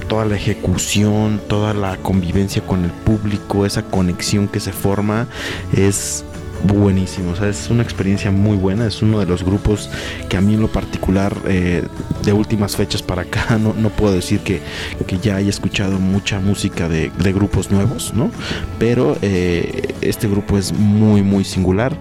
toda 0.08 0.24
la 0.24 0.34
ejecución, 0.34 1.40
toda 1.48 1.72
la 1.72 1.96
convivencia 1.98 2.62
con 2.66 2.84
el 2.84 2.90
público, 2.90 3.64
esa 3.64 3.82
conexión 3.82 4.48
que 4.48 4.58
se 4.58 4.72
forma 4.72 5.28
es 5.72 6.24
buenísimo, 6.64 7.32
o 7.32 7.36
sea, 7.36 7.48
es 7.48 7.70
una 7.70 7.82
experiencia 7.82 8.30
muy 8.30 8.56
buena, 8.56 8.86
es 8.86 9.02
uno 9.02 9.20
de 9.20 9.26
los 9.26 9.42
grupos 9.42 9.90
que 10.28 10.36
a 10.36 10.40
mí 10.40 10.54
en 10.54 10.60
lo 10.60 10.68
particular 10.68 11.36
eh, 11.46 11.82
de 12.22 12.32
últimas 12.32 12.76
fechas 12.76 13.02
para 13.02 13.22
acá 13.22 13.58
no, 13.62 13.74
no 13.74 13.90
puedo 13.90 14.14
decir 14.14 14.40
que, 14.40 14.60
que 15.06 15.18
ya 15.18 15.36
haya 15.36 15.50
escuchado 15.50 15.98
mucha 15.98 16.40
música 16.40 16.88
de, 16.88 17.10
de 17.10 17.32
grupos 17.32 17.70
nuevos, 17.70 18.12
¿no? 18.14 18.30
Pero 18.78 19.16
eh, 19.22 19.94
este 20.00 20.28
grupo 20.28 20.58
es 20.58 20.72
muy 20.72 21.22
muy 21.22 21.44
singular, 21.44 21.96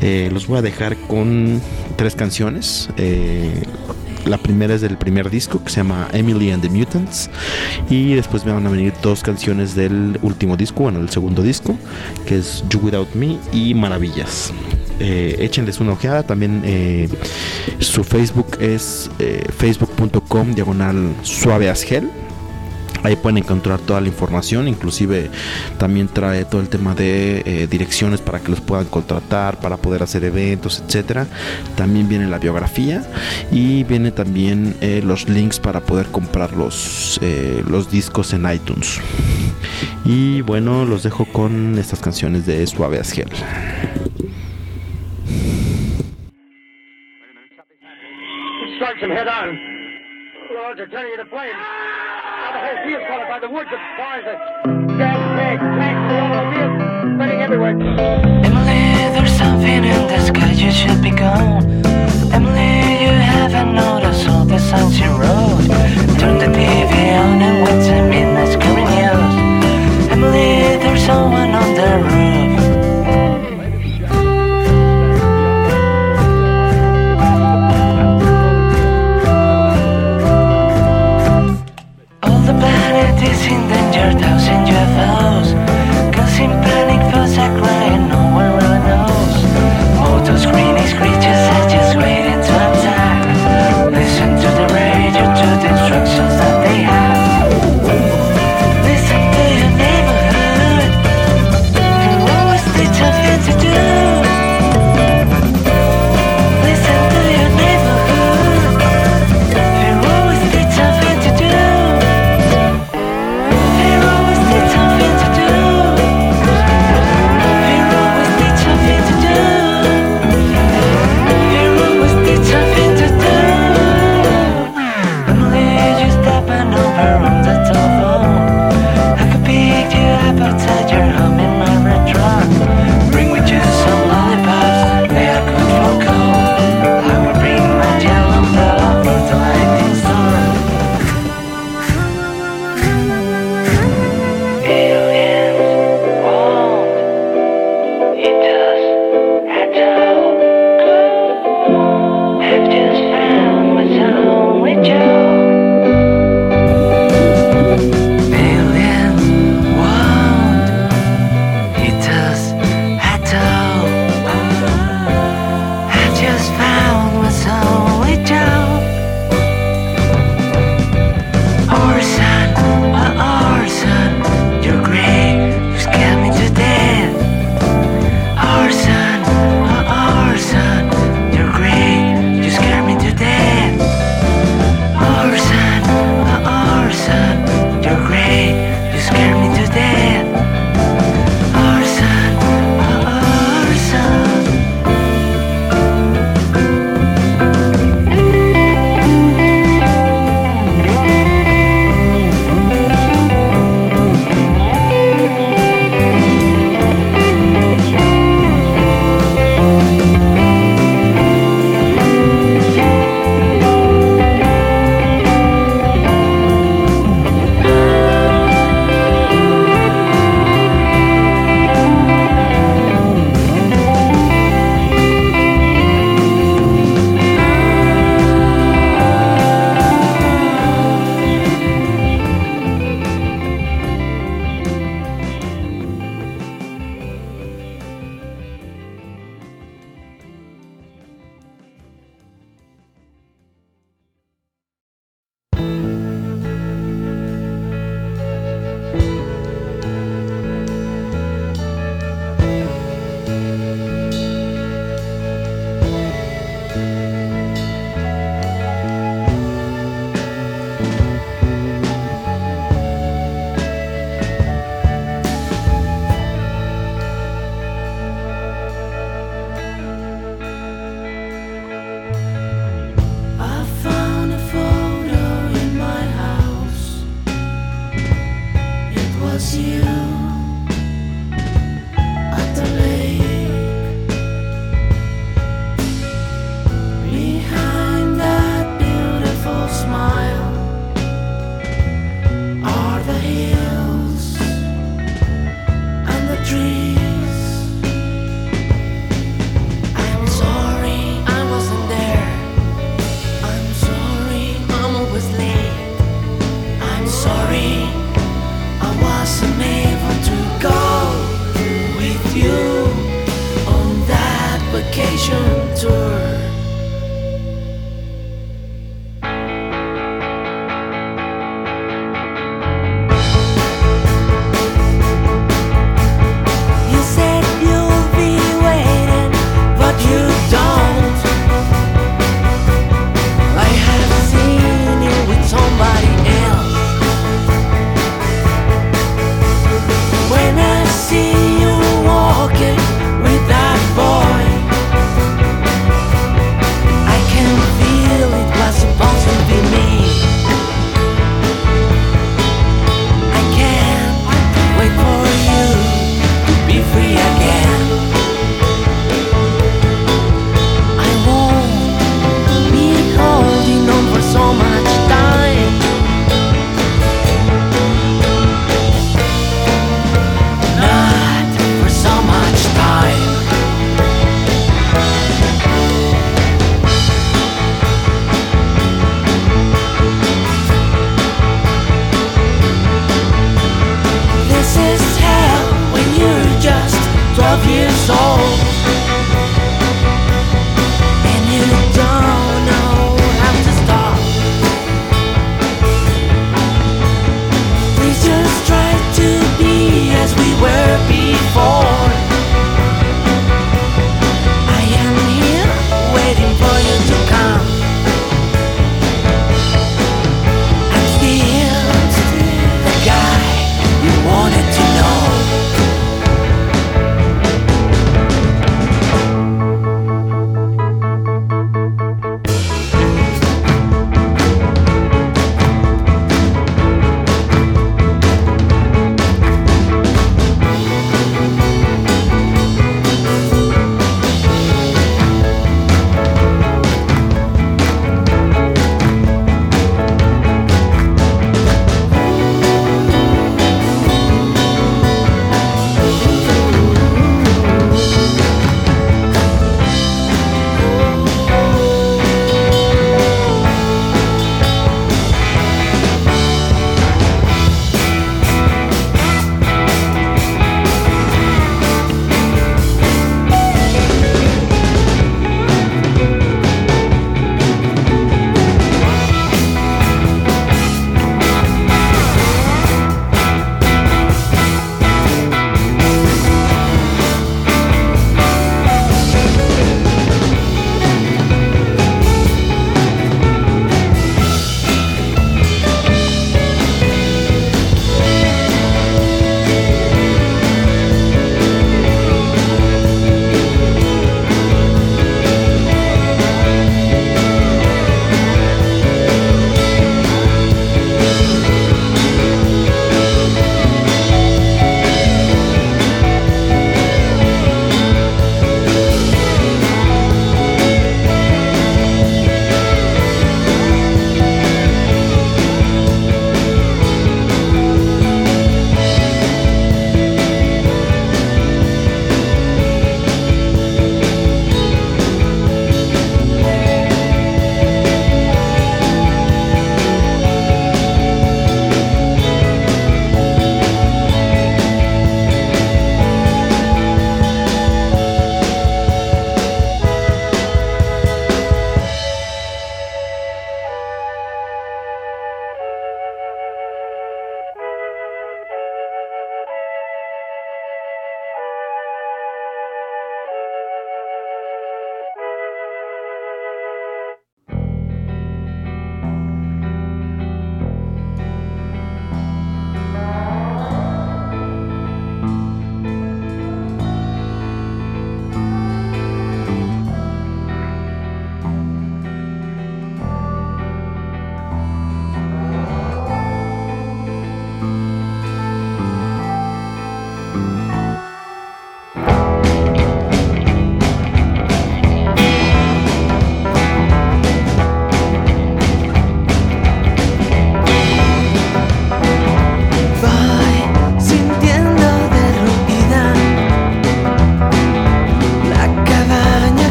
Eh, 0.00 0.30
los 0.32 0.46
voy 0.46 0.58
a 0.58 0.62
dejar 0.62 0.96
con 0.96 1.60
tres 1.96 2.14
canciones, 2.14 2.88
la 4.26 4.38
primera 4.38 4.74
es 4.74 4.80
del 4.80 4.96
primer 4.96 5.30
disco 5.30 5.62
que 5.62 5.70
se 5.70 5.76
llama 5.76 6.08
Emily 6.12 6.50
and 6.50 6.62
the 6.62 6.68
Mutants. 6.68 7.30
Y 7.90 8.14
después 8.14 8.44
me 8.44 8.52
van 8.52 8.66
a 8.66 8.70
venir 8.70 8.92
dos 9.02 9.22
canciones 9.22 9.74
del 9.74 10.18
último 10.22 10.56
disco, 10.56 10.84
bueno, 10.84 11.00
el 11.00 11.10
segundo 11.10 11.42
disco, 11.42 11.76
que 12.26 12.38
es 12.38 12.64
You 12.68 12.80
Without 12.80 13.14
Me 13.14 13.38
y 13.52 13.74
Maravillas. 13.74 14.52
Eh, 15.00 15.36
échenles 15.40 15.80
una 15.80 15.92
ojeada. 15.92 16.22
También 16.22 16.62
eh, 16.64 17.08
su 17.80 18.04
Facebook 18.04 18.56
es 18.60 19.10
eh, 19.18 19.44
facebook.com 19.56 20.54
diagonal 20.54 21.14
suave 21.22 21.68
as 21.68 21.82
gel. 21.82 22.08
Ahí 23.02 23.16
pueden 23.16 23.38
encontrar 23.38 23.80
toda 23.80 24.00
la 24.00 24.08
información, 24.08 24.68
inclusive 24.68 25.30
también 25.78 26.08
trae 26.08 26.44
todo 26.44 26.60
el 26.60 26.68
tema 26.68 26.94
de 26.94 27.42
eh, 27.44 27.66
direcciones 27.66 28.20
para 28.20 28.38
que 28.40 28.50
los 28.50 28.60
puedan 28.60 28.86
contratar, 28.86 29.58
para 29.58 29.76
poder 29.76 30.02
hacer 30.02 30.24
eventos, 30.24 30.82
etcétera. 30.86 31.26
También 31.76 32.08
viene 32.08 32.26
la 32.26 32.38
biografía 32.38 33.04
y 33.50 33.84
viene 33.84 34.12
también 34.12 34.76
eh, 34.80 35.02
los 35.04 35.28
links 35.28 35.58
para 35.58 35.80
poder 35.80 36.06
comprar 36.06 36.52
los, 36.52 37.18
eh, 37.22 37.62
los 37.68 37.90
discos 37.90 38.32
en 38.32 38.50
iTunes. 38.50 39.00
Y 40.04 40.42
bueno, 40.42 40.84
los 40.84 41.02
dejo 41.02 41.24
con 41.26 41.78
estas 41.78 42.00
canciones 42.00 42.46
de 42.46 42.66
Suave 42.66 42.98
as 42.98 43.12
Gel. 43.12 43.28
Strikes 48.76 49.00
him 49.00 49.10
head 49.10 49.28
on. 49.28 49.72
Whole 52.82 52.98
caught 53.06 53.28
by 53.28 53.38
the 53.38 53.48
woods 53.48 53.70
of 53.72 53.78
cars 53.96 54.24
and 54.26 54.98
gas 54.98 55.16
tanks, 55.38 55.62
spreading 57.14 57.40
everywhere. 57.40 57.70
Emily, 57.70 58.82
there's 59.14 59.30
something 59.30 59.84
in 59.84 60.06
the 60.08 60.20
sky, 60.26 60.50
you 60.50 60.72
should 60.72 61.00
be 61.00 61.10
gone. 61.10 61.62
Emily, 62.32 63.04
you 63.04 63.12
haven't 63.34 63.74
noticed 63.74 64.28
all 64.28 64.44
the 64.44 64.58
signs 64.58 64.98
you 64.98 65.10
wrote. 65.10 65.68
Turn 66.18 66.38
the 66.38 66.50
TV 66.58 66.92
on 67.22 67.40
and 67.40 67.60
watch 67.62 67.91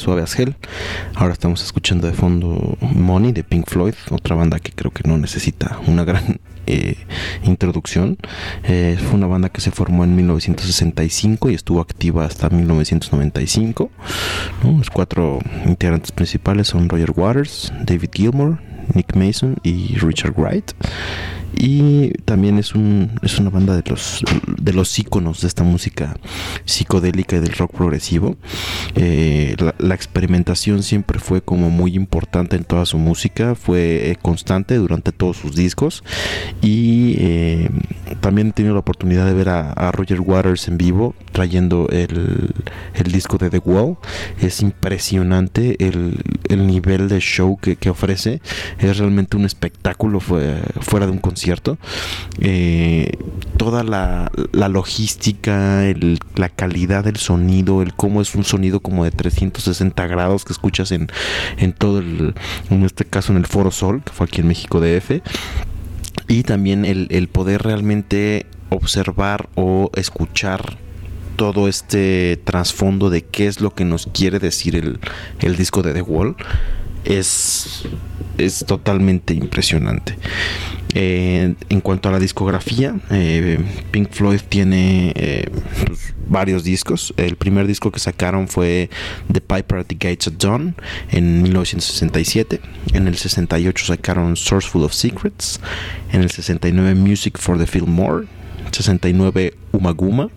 Suave 0.00 0.22
as 0.22 0.38
Hell. 0.38 0.56
Ahora 1.14 1.34
estamos 1.34 1.62
escuchando 1.62 2.06
de 2.06 2.14
fondo 2.14 2.78
Money 2.80 3.32
de 3.32 3.44
Pink 3.44 3.68
Floyd, 3.68 3.94
otra 4.10 4.34
banda 4.34 4.58
que 4.58 4.72
creo 4.72 4.90
que 4.90 5.06
no 5.06 5.18
necesita 5.18 5.78
una 5.86 6.04
gran 6.04 6.40
eh, 6.66 6.96
introducción. 7.44 8.16
Eh, 8.64 8.98
fue 8.98 9.16
una 9.16 9.26
banda 9.26 9.50
que 9.50 9.60
se 9.60 9.70
formó 9.70 10.04
en 10.04 10.16
1965 10.16 11.50
y 11.50 11.54
estuvo 11.54 11.80
activa 11.80 12.24
hasta 12.24 12.48
1995. 12.48 13.90
¿no? 14.64 14.78
Los 14.78 14.88
cuatro 14.88 15.38
integrantes 15.66 16.12
principales 16.12 16.68
son 16.68 16.88
Roger 16.88 17.12
Waters, 17.14 17.72
David 17.84 18.10
Gilmour, 18.12 18.58
Nick 18.94 19.14
Mason 19.14 19.56
y 19.62 19.96
Richard 19.98 20.32
Wright 20.36 20.72
y 21.56 22.10
también 22.24 22.58
es 22.58 22.74
un 22.74 23.18
es 23.22 23.38
una 23.38 23.50
banda 23.50 23.76
de 23.76 23.82
los 23.88 24.24
de 24.56 24.72
los 24.72 24.98
íconos 24.98 25.40
de 25.40 25.48
esta 25.48 25.64
música 25.64 26.16
psicodélica 26.64 27.36
y 27.36 27.40
del 27.40 27.52
rock 27.52 27.76
progresivo. 27.76 28.36
Eh, 28.94 29.56
la, 29.58 29.74
la 29.78 29.94
experimentación 29.94 30.82
siempre 30.82 31.18
fue 31.18 31.42
como 31.42 31.70
muy 31.70 31.94
importante 31.94 32.56
en 32.56 32.64
toda 32.64 32.86
su 32.86 32.98
música 32.98 33.54
fue 33.54 34.10
eh, 34.10 34.16
constante 34.20 34.76
durante 34.76 35.12
todos 35.12 35.36
sus 35.36 35.54
discos. 35.56 36.02
Y 36.62 37.14
eh, 37.18 37.70
también 38.20 38.48
he 38.48 38.52
tenido 38.52 38.74
la 38.74 38.80
oportunidad 38.80 39.26
de 39.26 39.34
ver 39.34 39.48
a, 39.48 39.72
a 39.72 39.92
Roger 39.92 40.20
Waters 40.20 40.68
en 40.68 40.78
vivo 40.78 41.14
trayendo 41.32 41.88
el, 41.90 42.50
el 42.94 43.12
disco 43.12 43.38
de 43.38 43.50
The 43.50 43.58
Wall. 43.58 43.96
Es 44.40 44.62
impresionante 44.62 45.76
el, 45.84 46.18
el 46.48 46.66
nivel 46.66 47.08
de 47.08 47.20
show 47.20 47.56
que, 47.56 47.76
que 47.76 47.90
ofrece. 47.90 48.40
Es 48.78 48.98
realmente 48.98 49.36
un 49.36 49.44
espectáculo 49.44 50.20
fue, 50.20 50.60
fuera 50.80 51.06
de 51.06 51.12
un 51.12 51.18
concierto. 51.18 51.39
Eh, 52.40 53.12
toda 53.56 53.84
la, 53.84 54.30
la 54.52 54.68
logística, 54.68 55.82
la 56.34 56.48
calidad 56.48 57.04
del 57.04 57.16
sonido, 57.16 57.82
el 57.82 57.94
cómo 57.94 58.20
es 58.20 58.34
un 58.34 58.44
sonido 58.44 58.80
como 58.80 59.04
de 59.04 59.10
360 59.10 60.06
grados 60.06 60.44
que 60.44 60.52
escuchas 60.52 60.92
en, 60.92 61.08
en 61.58 61.72
todo 61.72 61.98
el, 61.98 62.34
en 62.70 62.84
este 62.84 63.04
caso 63.04 63.32
en 63.32 63.38
el 63.38 63.46
Foro 63.46 63.70
Sol, 63.70 64.02
que 64.04 64.12
fue 64.12 64.26
aquí 64.26 64.40
en 64.40 64.48
México 64.48 64.80
DF. 64.80 65.22
Y 66.28 66.42
también 66.42 66.84
el, 66.84 67.08
el 67.10 67.28
poder 67.28 67.62
realmente 67.62 68.46
observar 68.70 69.48
o 69.56 69.90
escuchar 69.94 70.78
todo 71.36 71.68
este 71.68 72.38
trasfondo 72.44 73.08
de 73.08 73.24
qué 73.24 73.46
es 73.46 73.60
lo 73.60 73.74
que 73.74 73.84
nos 73.84 74.06
quiere 74.06 74.38
decir 74.38 74.76
el, 74.76 75.00
el 75.40 75.56
disco 75.56 75.82
de 75.82 75.94
The 75.94 76.02
Wall 76.02 76.36
es, 77.04 77.84
es 78.38 78.64
totalmente 78.66 79.34
impresionante. 79.34 80.16
Eh, 80.94 81.54
en 81.68 81.80
cuanto 81.80 82.08
a 82.08 82.12
la 82.12 82.18
discografía, 82.18 82.96
eh, 83.10 83.58
Pink 83.92 84.10
Floyd 84.10 84.40
tiene 84.48 85.12
eh, 85.14 85.48
pues, 85.86 86.14
varios 86.26 86.64
discos. 86.64 87.14
El 87.16 87.36
primer 87.36 87.66
disco 87.66 87.92
que 87.92 88.00
sacaron 88.00 88.48
fue 88.48 88.90
The 89.32 89.40
Piper 89.40 89.80
at 89.80 89.86
the 89.86 89.94
Gates 89.94 90.26
of 90.26 90.34
Dawn 90.38 90.74
en 91.10 91.42
1967. 91.42 92.60
En 92.92 93.06
el 93.06 93.16
68 93.16 93.86
sacaron 93.86 94.36
Sourceful 94.36 94.82
of 94.82 94.92
Secrets. 94.92 95.60
En 96.12 96.22
el 96.22 96.30
69 96.30 96.94
Music 96.94 97.38
for 97.38 97.56
the 97.56 97.66
Fillmore. 97.66 98.26
69 98.72 99.54
Umaguma. 99.72 100.28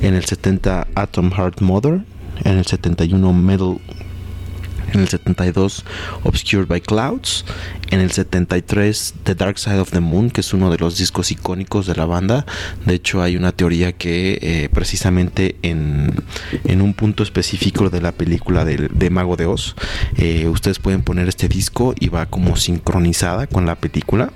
En 0.00 0.14
el 0.14 0.24
70 0.24 0.88
Atom 0.94 1.30
Heart 1.30 1.60
Mother. 1.60 2.00
En 2.44 2.56
el 2.56 2.64
71 2.64 3.32
Metal 3.34 3.78
en 4.92 5.00
el 5.00 5.08
72 5.08 5.84
Obscured 6.24 6.66
by 6.66 6.80
Clouds, 6.80 7.44
en 7.90 8.00
el 8.00 8.10
73 8.12 9.14
The 9.24 9.34
Dark 9.34 9.58
Side 9.58 9.80
of 9.80 9.90
the 9.90 10.00
Moon, 10.00 10.30
que 10.30 10.40
es 10.40 10.52
uno 10.54 10.70
de 10.70 10.78
los 10.78 10.98
discos 10.98 11.30
icónicos 11.30 11.86
de 11.86 11.94
la 11.94 12.06
banda. 12.06 12.46
De 12.86 12.94
hecho 12.94 13.22
hay 13.22 13.36
una 13.36 13.52
teoría 13.52 13.92
que 13.92 14.38
eh, 14.42 14.68
precisamente 14.72 15.56
en, 15.62 16.14
en 16.64 16.82
un 16.82 16.94
punto 16.94 17.22
específico 17.22 17.90
de 17.90 18.00
la 18.00 18.12
película 18.12 18.64
de, 18.64 18.88
de 18.92 19.10
Mago 19.10 19.36
de 19.36 19.46
Oz, 19.46 19.74
eh, 20.16 20.46
ustedes 20.48 20.78
pueden 20.78 21.02
poner 21.02 21.28
este 21.28 21.48
disco 21.48 21.94
y 21.98 22.08
va 22.08 22.26
como 22.26 22.56
sincronizada 22.56 23.46
con 23.46 23.66
la 23.66 23.74
película. 23.76 24.32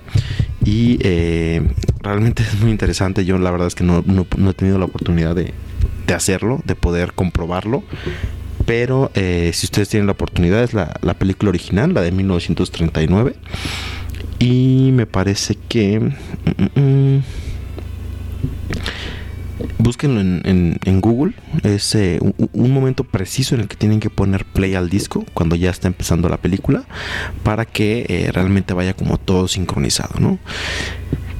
Y 0.64 0.98
eh, 1.00 1.62
realmente 2.00 2.42
es 2.42 2.59
muy 2.61 2.70
interesante. 2.70 3.24
Yo 3.24 3.38
la 3.38 3.50
verdad 3.50 3.66
es 3.68 3.74
que 3.74 3.84
no, 3.84 4.02
no- 4.07 4.26
no 4.36 4.50
he 4.50 4.55
tenido 4.55 4.78
la 4.78 4.86
oportunidad 4.86 5.34
de, 5.34 5.52
de 6.07 6.14
hacerlo, 6.14 6.62
de 6.64 6.74
poder 6.74 7.12
comprobarlo. 7.12 7.84
Pero 8.66 9.10
eh, 9.14 9.50
si 9.52 9.66
ustedes 9.66 9.88
tienen 9.88 10.06
la 10.06 10.12
oportunidad, 10.12 10.62
es 10.62 10.72
la, 10.74 10.98
la 11.02 11.14
película 11.14 11.50
original, 11.50 11.92
la 11.94 12.00
de 12.02 12.12
1939. 12.12 13.34
Y 14.38 14.90
me 14.92 15.06
parece 15.06 15.56
que... 15.68 16.00
mm, 16.00 16.80
mm, 16.80 16.80
mm, 17.16 17.22
Búsquenlo 19.78 20.20
en, 20.20 20.78
en- 20.84 21.00
Google. 21.00 21.34
Es 21.62 21.94
eh, 21.94 22.18
un, 22.52 22.72
momento 22.72 23.04
preciso 23.04 23.54
en 23.54 23.60
el 23.62 23.68
que 23.68 23.76
tienen 23.76 24.00
que 24.00 24.08
poner 24.10 24.44
play 24.44 24.74
al 24.74 24.88
disco 24.88 25.24
cuando 25.34 25.56
ya 25.56 25.70
está 25.70 25.86
empezando 25.88 26.28
la 26.28 26.38
película 26.38 26.84
para 27.42 27.64
que 27.66 28.06
eh, 28.08 28.30
realmente 28.32 28.72
vaya 28.74 28.94
como 28.94 29.18
todo 29.18 29.46
sincronizado, 29.46 30.18
¿no? 30.18 30.38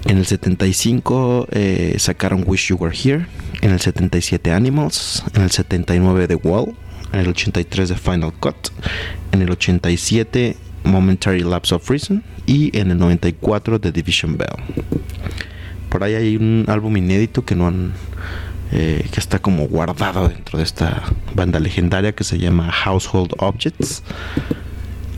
En 0.07 0.19
el 0.19 0.27
75 0.27 1.49
eh, 1.51 1.95
sacaron 1.99 2.45
Wish 2.47 2.69
You 2.69 2.77
Were 2.77 2.95
Here. 2.97 3.27
En 3.63 3.71
el 3.71 3.81
77 3.81 4.53
Animals. 4.53 5.25
En 5.35 5.43
el 5.43 5.51
79 5.51 6.29
The 6.29 6.35
Wall. 6.37 6.75
En 7.15 7.21
el 7.21 7.29
83 7.29 7.91
The 7.91 7.95
Final 7.95 8.33
Cut. 8.41 8.57
En 9.31 9.41
el 9.41 9.51
87 9.53 10.57
Momentary 10.83 11.43
Lapse 11.45 11.73
of 11.73 11.89
Reason. 11.89 12.25
Y 12.45 12.77
en 12.77 12.91
el 12.91 12.99
94 12.99 13.81
The 13.81 13.93
Division 13.93 14.37
Bell. 14.37 14.49
Por 15.91 16.03
ahí 16.03 16.15
hay 16.15 16.37
un 16.37 16.65
álbum 16.67 16.97
inédito 16.97 17.45
que 17.45 17.55
no 17.55 17.69
han. 17.69 17.93
eh, 18.73 19.07
que 19.13 19.21
está 19.21 19.39
como 19.39 19.69
guardado 19.69 20.29
dentro 20.29 20.59
de 20.59 20.65
esta 20.65 21.05
banda 21.37 21.61
legendaria 21.61 22.13
que 22.13 22.25
se 22.25 22.39
llama 22.39 22.73
Household 22.73 23.31
Objects. 23.39 24.03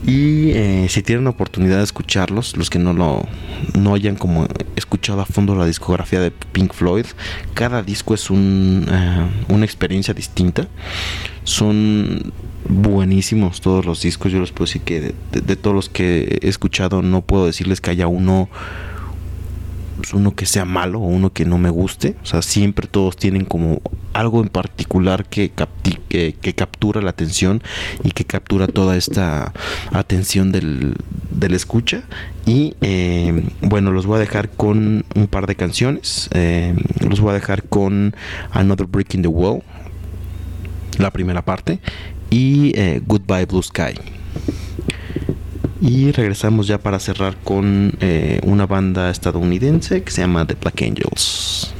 Y 0.05 0.51
eh, 0.51 0.87
si 0.89 1.01
tienen 1.01 1.27
oportunidad 1.27 1.77
de 1.77 1.83
escucharlos, 1.83 2.55
los 2.55 2.69
que 2.69 2.79
no 2.79 2.93
lo 2.93 3.27
no 3.77 3.95
hayan 3.95 4.15
como 4.15 4.47
escuchado 4.75 5.21
a 5.21 5.25
fondo 5.25 5.55
la 5.55 5.65
discografía 5.65 6.19
de 6.19 6.31
Pink 6.31 6.73
Floyd, 6.73 7.05
cada 7.53 7.81
disco 7.83 8.13
es 8.13 8.29
un, 8.29 8.87
eh, 8.89 9.27
una 9.49 9.65
experiencia 9.65 10.13
distinta. 10.13 10.67
Son 11.43 12.31
buenísimos 12.69 13.61
todos 13.61 13.85
los 13.85 14.01
discos. 14.01 14.31
Yo 14.31 14.39
les 14.39 14.51
puedo 14.51 14.65
decir 14.65 14.81
que 14.81 15.13
de, 15.31 15.55
todos 15.55 15.75
los 15.75 15.89
que 15.89 16.39
he 16.41 16.47
escuchado, 16.47 17.01
no 17.01 17.21
puedo 17.21 17.45
decirles 17.45 17.81
que 17.81 17.91
haya 17.91 18.07
uno 18.07 18.49
pues, 19.97 20.13
uno 20.13 20.33
que 20.35 20.45
sea 20.45 20.63
malo 20.65 20.99
o 20.99 21.07
uno 21.07 21.31
que 21.33 21.45
no 21.45 21.57
me 21.57 21.69
guste. 21.69 22.15
O 22.23 22.25
sea, 22.25 22.41
siempre 22.41 22.87
todos 22.87 23.17
tienen 23.17 23.45
como 23.45 23.81
algo 24.13 24.41
en 24.41 24.49
particular 24.49 25.25
que, 25.25 25.53
capti- 25.53 25.99
que, 26.07 26.53
captura 26.53 27.01
la 27.01 27.09
atención 27.09 27.61
y 28.03 28.11
que 28.11 28.25
captura 28.25 28.67
toda 28.67 28.95
esta 28.95 29.53
atención 29.91 30.51
del, 30.51 30.95
del 31.31 31.53
escucha. 31.53 32.03
Y 32.45 32.75
eh, 32.81 33.43
bueno, 33.61 33.91
los 33.91 34.05
voy 34.05 34.17
a 34.17 34.19
dejar 34.19 34.49
con 34.49 35.05
un 35.15 35.27
par 35.27 35.47
de 35.47 35.55
canciones. 35.55 36.29
Eh, 36.33 36.73
los 37.01 37.19
voy 37.19 37.31
a 37.31 37.33
dejar 37.33 37.63
con 37.63 38.15
Another 38.51 38.87
Brick 38.87 39.13
in 39.15 39.21
the 39.21 39.27
Wall, 39.27 39.61
la 40.97 41.11
primera 41.11 41.43
parte, 41.43 41.79
y 42.29 42.71
eh, 42.75 43.01
Goodbye 43.05 43.45
Blue 43.45 43.61
Sky. 43.61 43.93
Y 45.81 46.11
regresamos 46.11 46.67
ya 46.67 46.79
para 46.79 46.99
cerrar 46.99 47.35
con 47.43 47.93
eh, 47.99 48.39
una 48.43 48.65
banda 48.65 49.09
estadounidense 49.09 50.03
que 50.03 50.11
se 50.11 50.21
llama 50.21 50.45
The 50.45 50.55
Black 50.55 50.81
Angels. 50.81 51.73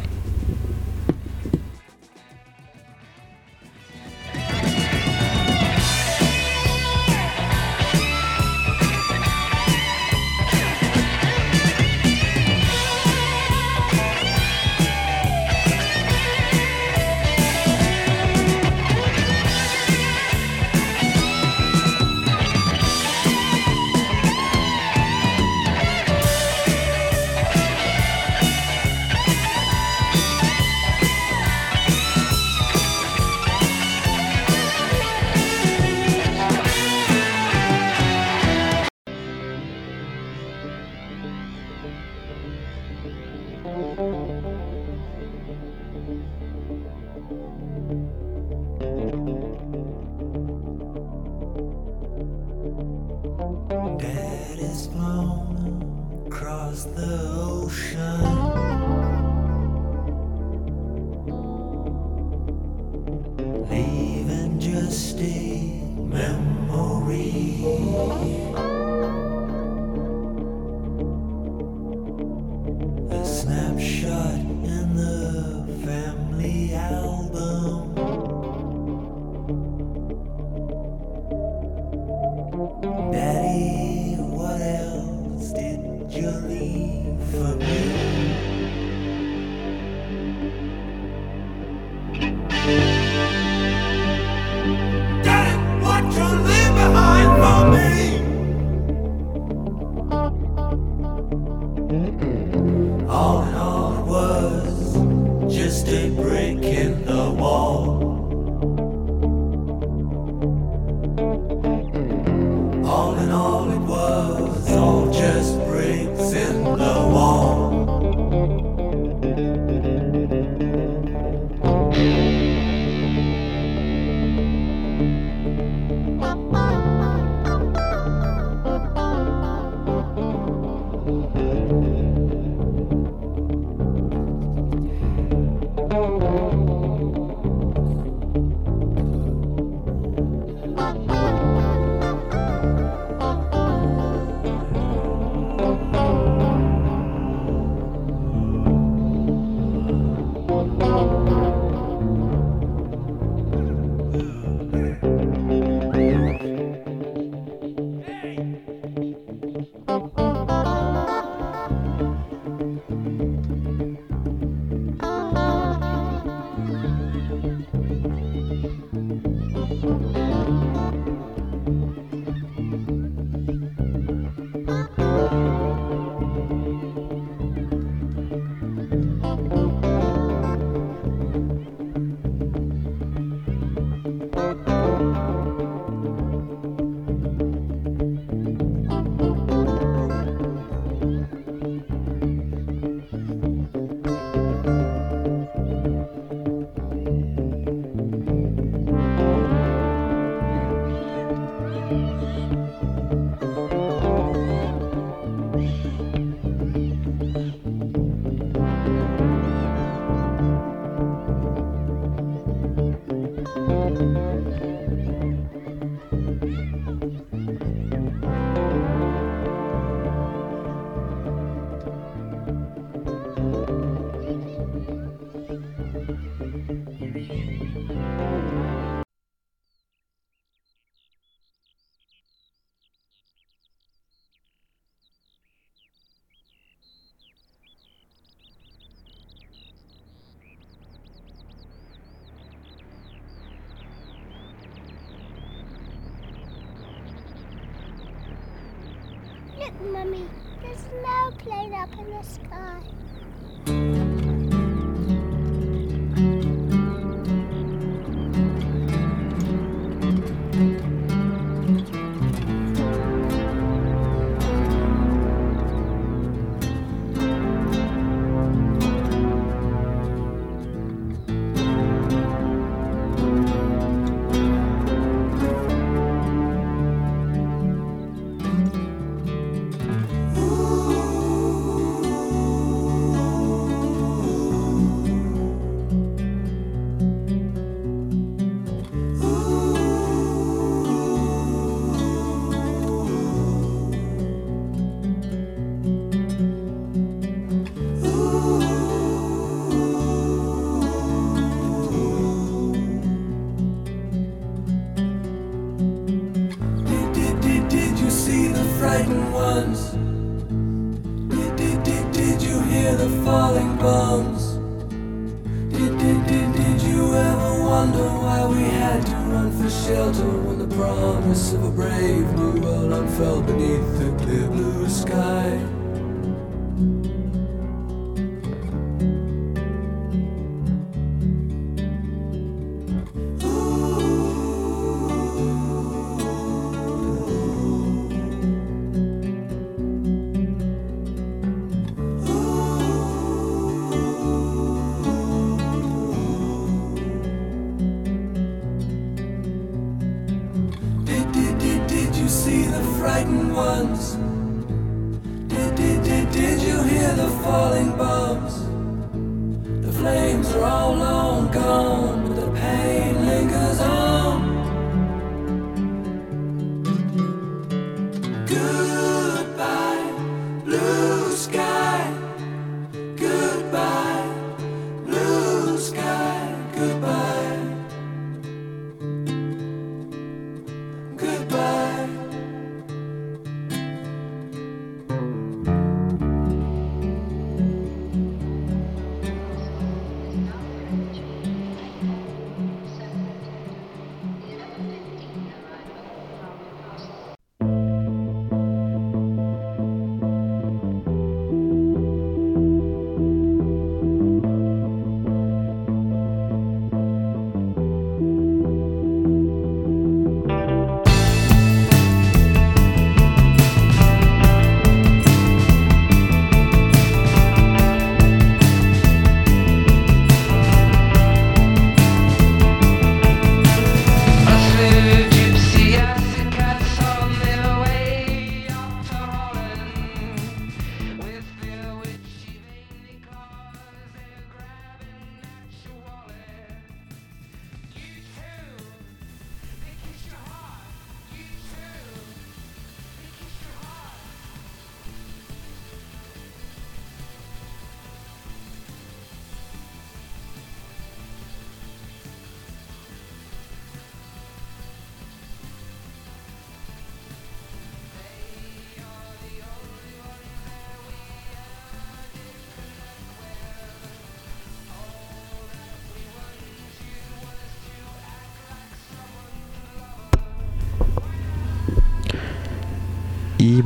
Across 56.47 56.85
the 56.95 57.29
ocean. 57.35 59.06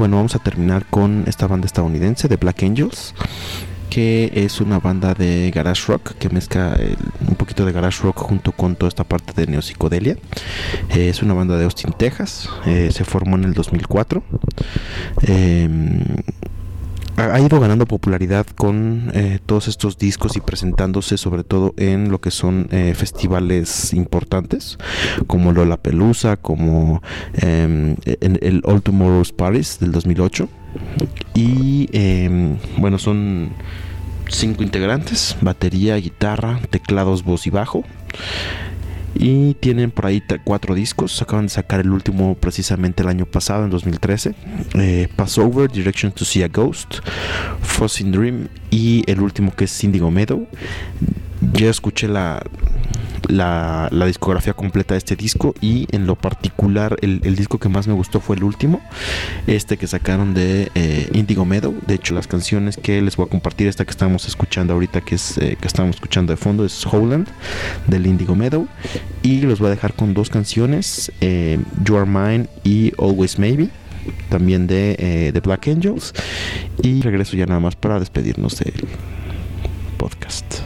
Bueno, 0.01 0.15
vamos 0.15 0.33
a 0.35 0.39
terminar 0.39 0.87
con 0.87 1.25
esta 1.27 1.45
banda 1.45 1.67
estadounidense 1.67 2.27
de 2.27 2.35
Black 2.35 2.63
Angels 2.63 3.13
que 3.91 4.31
es 4.33 4.59
una 4.59 4.79
banda 4.79 5.13
de 5.13 5.51
garage 5.53 5.83
rock 5.91 6.13
que 6.13 6.27
mezcla 6.29 6.75
un 7.27 7.35
poquito 7.35 7.65
de 7.65 7.71
garage 7.71 8.01
rock 8.01 8.17
junto 8.17 8.51
con 8.51 8.75
toda 8.75 8.87
esta 8.87 9.03
parte 9.03 9.33
de 9.35 9.51
neopsicodelia. 9.51 10.17
Eh, 10.89 11.09
es 11.09 11.21
una 11.21 11.35
banda 11.35 11.55
de 11.55 11.65
Austin, 11.65 11.91
Texas. 11.91 12.49
Eh, 12.65 12.89
se 12.91 13.03
formó 13.03 13.35
en 13.35 13.43
el 13.43 13.53
2004. 13.53 14.23
Eh, 15.27 15.69
ha 17.21 17.39
ido 17.39 17.59
ganando 17.59 17.85
popularidad 17.85 18.45
con 18.47 19.11
eh, 19.13 19.39
todos 19.45 19.67
estos 19.67 19.97
discos 19.97 20.35
y 20.35 20.41
presentándose 20.41 21.17
sobre 21.17 21.43
todo 21.43 21.73
en 21.77 22.09
lo 22.09 22.19
que 22.19 22.31
son 22.31 22.67
eh, 22.71 22.93
festivales 22.95 23.93
importantes 23.93 24.77
como 25.27 25.51
Lollapalooza, 25.51 26.37
como 26.37 27.01
em, 27.33 27.95
el 28.05 28.61
All 28.65 28.81
Tomorrow's 28.81 29.31
Paris 29.31 29.77
del 29.79 29.91
2008 29.91 30.49
y 31.33 31.89
em, 31.91 32.57
bueno 32.77 32.97
son 32.97 33.51
cinco 34.29 34.63
integrantes 34.63 35.35
batería 35.41 35.95
guitarra 35.97 36.59
teclados 36.69 37.23
voz 37.23 37.47
y 37.47 37.49
bajo 37.49 37.83
y 39.15 39.53
tienen 39.55 39.91
por 39.91 40.05
ahí 40.05 40.23
cuatro 40.43 40.75
discos. 40.75 41.21
Acaban 41.21 41.45
de 41.45 41.49
sacar 41.49 41.79
el 41.79 41.91
último 41.91 42.35
precisamente 42.35 43.03
el 43.03 43.09
año 43.09 43.25
pasado, 43.25 43.65
en 43.65 43.69
2013. 43.71 44.35
Eh, 44.75 45.07
Passover, 45.15 45.69
Direction 45.69 46.11
to 46.11 46.25
See 46.25 46.43
a 46.43 46.47
Ghost, 46.47 46.99
Frozen 47.61 48.11
Dream 48.11 48.47
y 48.69 49.03
el 49.09 49.21
último 49.21 49.53
que 49.55 49.65
es 49.65 49.83
Indigo 49.83 50.11
Meadow. 50.11 50.47
Yo 51.53 51.69
escuché 51.69 52.07
la, 52.07 52.41
la, 53.27 54.05
discografía 54.05 54.53
completa 54.53 54.93
de 54.93 54.99
este 54.99 55.15
disco 55.15 55.55
y 55.61 55.87
en 55.91 56.05
lo 56.05 56.15
particular 56.15 56.97
el, 57.01 57.19
disco 57.35 57.57
que 57.57 57.69
más 57.69 57.87
me 57.87 57.93
gustó 57.93 58.19
fue 58.19 58.35
el 58.35 58.43
último, 58.43 58.81
este 59.47 59.77
que 59.77 59.87
sacaron 59.87 60.33
de 60.33 60.71
eh, 60.75 61.09
Indigo 61.13 61.45
Meadow. 61.45 61.75
De 61.87 61.95
hecho, 61.95 62.13
las 62.13 62.27
canciones 62.27 62.77
que 62.77 63.01
les 63.01 63.15
voy 63.15 63.25
a 63.25 63.29
compartir, 63.29 63.67
esta 63.67 63.85
que 63.85 63.91
estamos 63.91 64.27
escuchando 64.27 64.73
ahorita, 64.73 65.01
que 65.01 65.15
es 65.15 65.37
eh, 65.37 65.57
que 65.59 65.67
estamos 65.67 65.95
escuchando 65.95 66.33
de 66.33 66.37
fondo, 66.37 66.65
es 66.65 66.85
Howland 66.85 67.27
del 67.87 68.05
Indigo 68.05 68.35
Meadow. 68.35 68.67
Y 69.23 69.41
los 69.41 69.59
voy 69.59 69.67
a 69.67 69.71
dejar 69.71 69.93
con 69.93 70.13
dos 70.13 70.29
canciones, 70.29 71.11
eh, 71.21 71.59
You 71.83 71.97
Are 71.97 72.09
Mine 72.09 72.47
y 72.63 72.93
Always 72.97 73.39
Maybe, 73.39 73.69
también 74.29 74.67
de, 74.67 74.95
eh, 74.99 75.31
de 75.31 75.39
Black 75.39 75.67
Angels. 75.67 76.13
Y 76.81 77.01
regreso 77.01 77.37
ya 77.37 77.45
nada 77.45 77.59
más 77.59 77.75
para 77.75 77.99
despedirnos 77.99 78.57
del 78.57 78.73
podcast. 80.01 80.61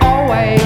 always 0.00 0.63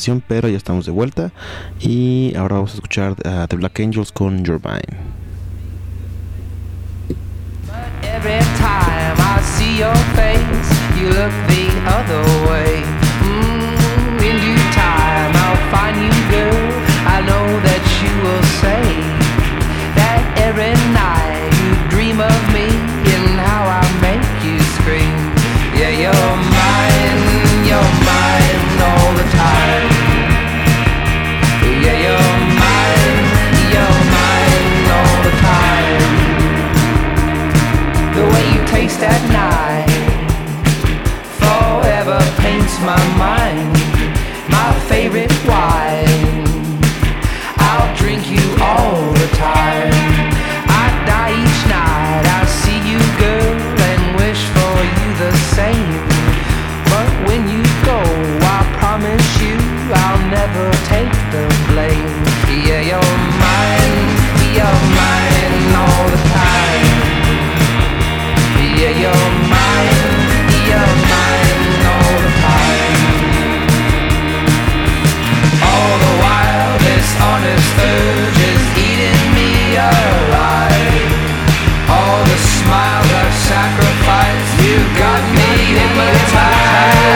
aplicación, 0.00 0.22
pero 0.26 0.48
ya 0.48 0.56
estamos 0.56 0.86
de 0.86 0.92
vuelta. 0.92 1.32
Y 1.80 2.34
ahora 2.36 2.56
vamos 2.56 2.72
a 2.72 2.74
escuchar 2.74 3.14
a 3.24 3.46
The 3.46 3.56
Black 3.56 3.80
Angels 3.80 4.12
con 4.12 4.44
Your 4.44 4.60
Vine. 4.60 5.20
Every 8.02 8.40
time 8.58 9.16
I 9.18 9.40
see 9.42 9.78
your 9.78 9.94
face, 10.16 10.70
you 10.98 11.08
look 11.08 11.32
the 11.48 11.68
other 11.88 12.22
way. 12.50 12.82
Mm, 13.22 14.22
in 14.22 14.36
due 14.40 14.60
time, 14.72 15.32
I'll 15.36 15.56
find 15.70 15.96
you, 15.96 16.19
all 49.38 49.99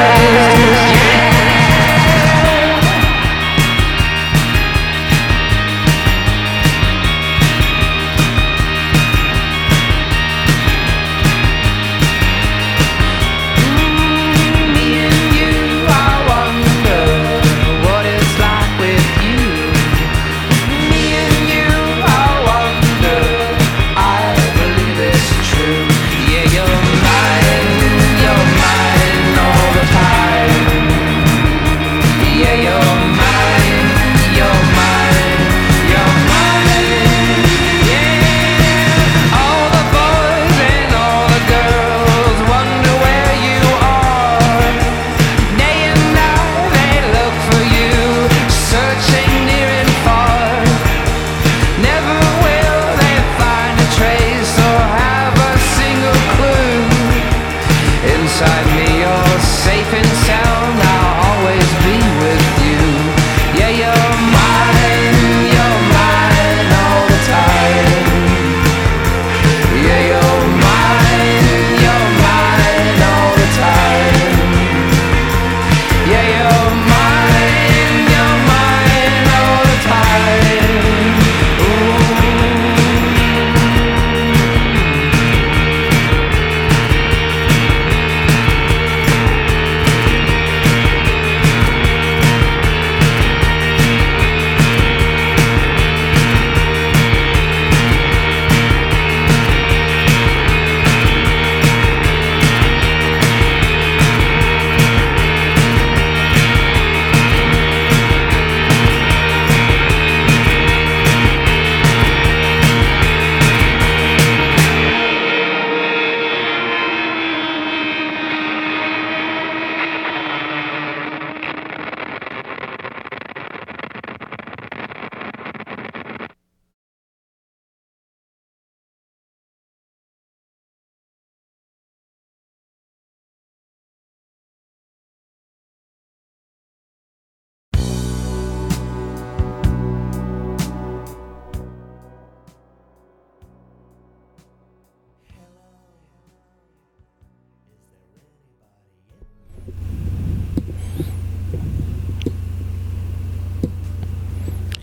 Christ. 0.04 0.63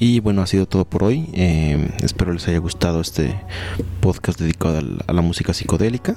Y 0.04 0.20
bueno, 0.20 0.42
ha 0.42 0.48
sido 0.48 0.66
todo 0.66 0.84
por 0.84 1.04
hoy. 1.04 1.30
Eh, 1.34 1.92
espero 2.02 2.34
les 2.34 2.48
haya 2.48 2.58
gustado 2.58 3.02
este 3.02 3.40
podcast 4.00 4.40
dedicado 4.40 4.82
a 5.06 5.14
la 5.14 5.22
música 5.22 5.54
psicodélica. 5.54 6.16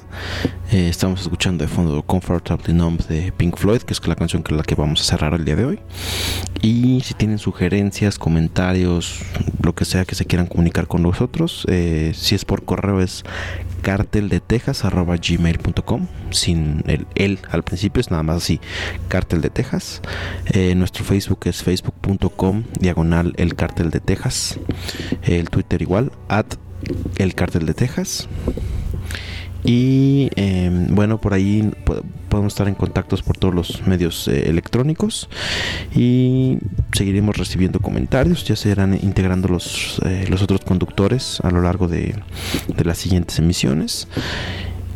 Eh, 0.71 0.89
estamos 0.89 1.21
escuchando 1.21 1.63
de 1.63 1.67
fondo 1.67 2.01
Comfortably 2.01 2.73
Numb 2.73 3.05
de 3.05 3.31
Pink 3.31 3.57
Floyd, 3.57 3.83
que 3.83 3.93
es 3.93 4.07
la 4.07 4.15
canción 4.15 4.41
con 4.41 4.57
la 4.57 4.63
que 4.63 4.73
vamos 4.73 5.01
a 5.01 5.03
cerrar 5.03 5.35
el 5.35 5.45
día 5.45 5.55
de 5.55 5.65
hoy. 5.65 5.79
Y 6.63 7.01
si 7.01 7.13
tienen 7.13 7.37
sugerencias, 7.37 8.17
comentarios, 8.17 9.19
lo 9.61 9.75
que 9.75 9.85
sea 9.85 10.03
que 10.03 10.15
se 10.15 10.25
quieran 10.25 10.47
comunicar 10.47 10.87
con 10.87 11.03
nosotros, 11.03 11.63
eh, 11.69 12.11
si 12.15 12.33
es 12.33 12.43
por 12.43 12.65
correo 12.65 13.01
es 13.01 13.23
carteldetejas.gmail.com 13.85 16.07
sin 16.31 16.83
el 16.87 17.05
el 17.13 17.37
al 17.51 17.63
principio, 17.63 18.01
es 18.01 18.09
nada 18.09 18.23
más 18.23 18.37
así, 18.37 18.59
cartel 19.09 19.41
de 19.41 19.51
Texas. 19.51 20.01
Eh, 20.47 20.73
nuestro 20.73 21.05
Facebook 21.05 21.41
es 21.45 21.61
facebook.com 21.61 22.63
diagonal 22.79 23.35
el 23.37 23.53
cartel 23.53 23.91
de 23.91 23.99
Texas. 23.99 24.57
El 25.21 25.51
Twitter 25.51 25.83
igual, 25.83 26.11
at 26.29 26.47
el 27.17 27.35
cartel 27.35 27.67
de 27.67 27.75
Texas. 27.75 28.27
Y 29.65 30.29
eh, 30.35 30.69
bueno, 30.89 31.19
por 31.19 31.33
ahí 31.33 31.71
po- 31.85 32.03
podemos 32.29 32.53
estar 32.53 32.67
en 32.67 32.75
contactos 32.75 33.23
por 33.23 33.37
todos 33.37 33.53
los 33.55 33.87
medios 33.87 34.27
eh, 34.27 34.49
electrónicos 34.49 35.27
y 35.95 36.57
seguiremos 36.93 37.37
recibiendo 37.37 37.79
comentarios. 37.79 38.43
Ya 38.43 38.55
se 38.55 38.69
irán 38.69 38.93
integrando 39.01 39.47
los, 39.47 39.99
eh, 40.05 40.25
los 40.29 40.41
otros 40.41 40.61
conductores 40.61 41.39
a 41.41 41.49
lo 41.49 41.61
largo 41.61 41.87
de, 41.87 42.15
de 42.67 42.85
las 42.85 42.97
siguientes 42.99 43.39
emisiones. 43.39 44.07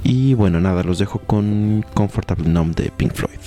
Y 0.03 0.33
bueno, 0.33 0.61
nada, 0.61 0.83
los 0.83 0.99
dejo 0.99 1.19
con 1.19 1.85
Comfortable 1.93 2.47
Numb 2.47 2.75
de 2.75 2.91
Pink 2.95 3.13
Floyd. 3.13 3.39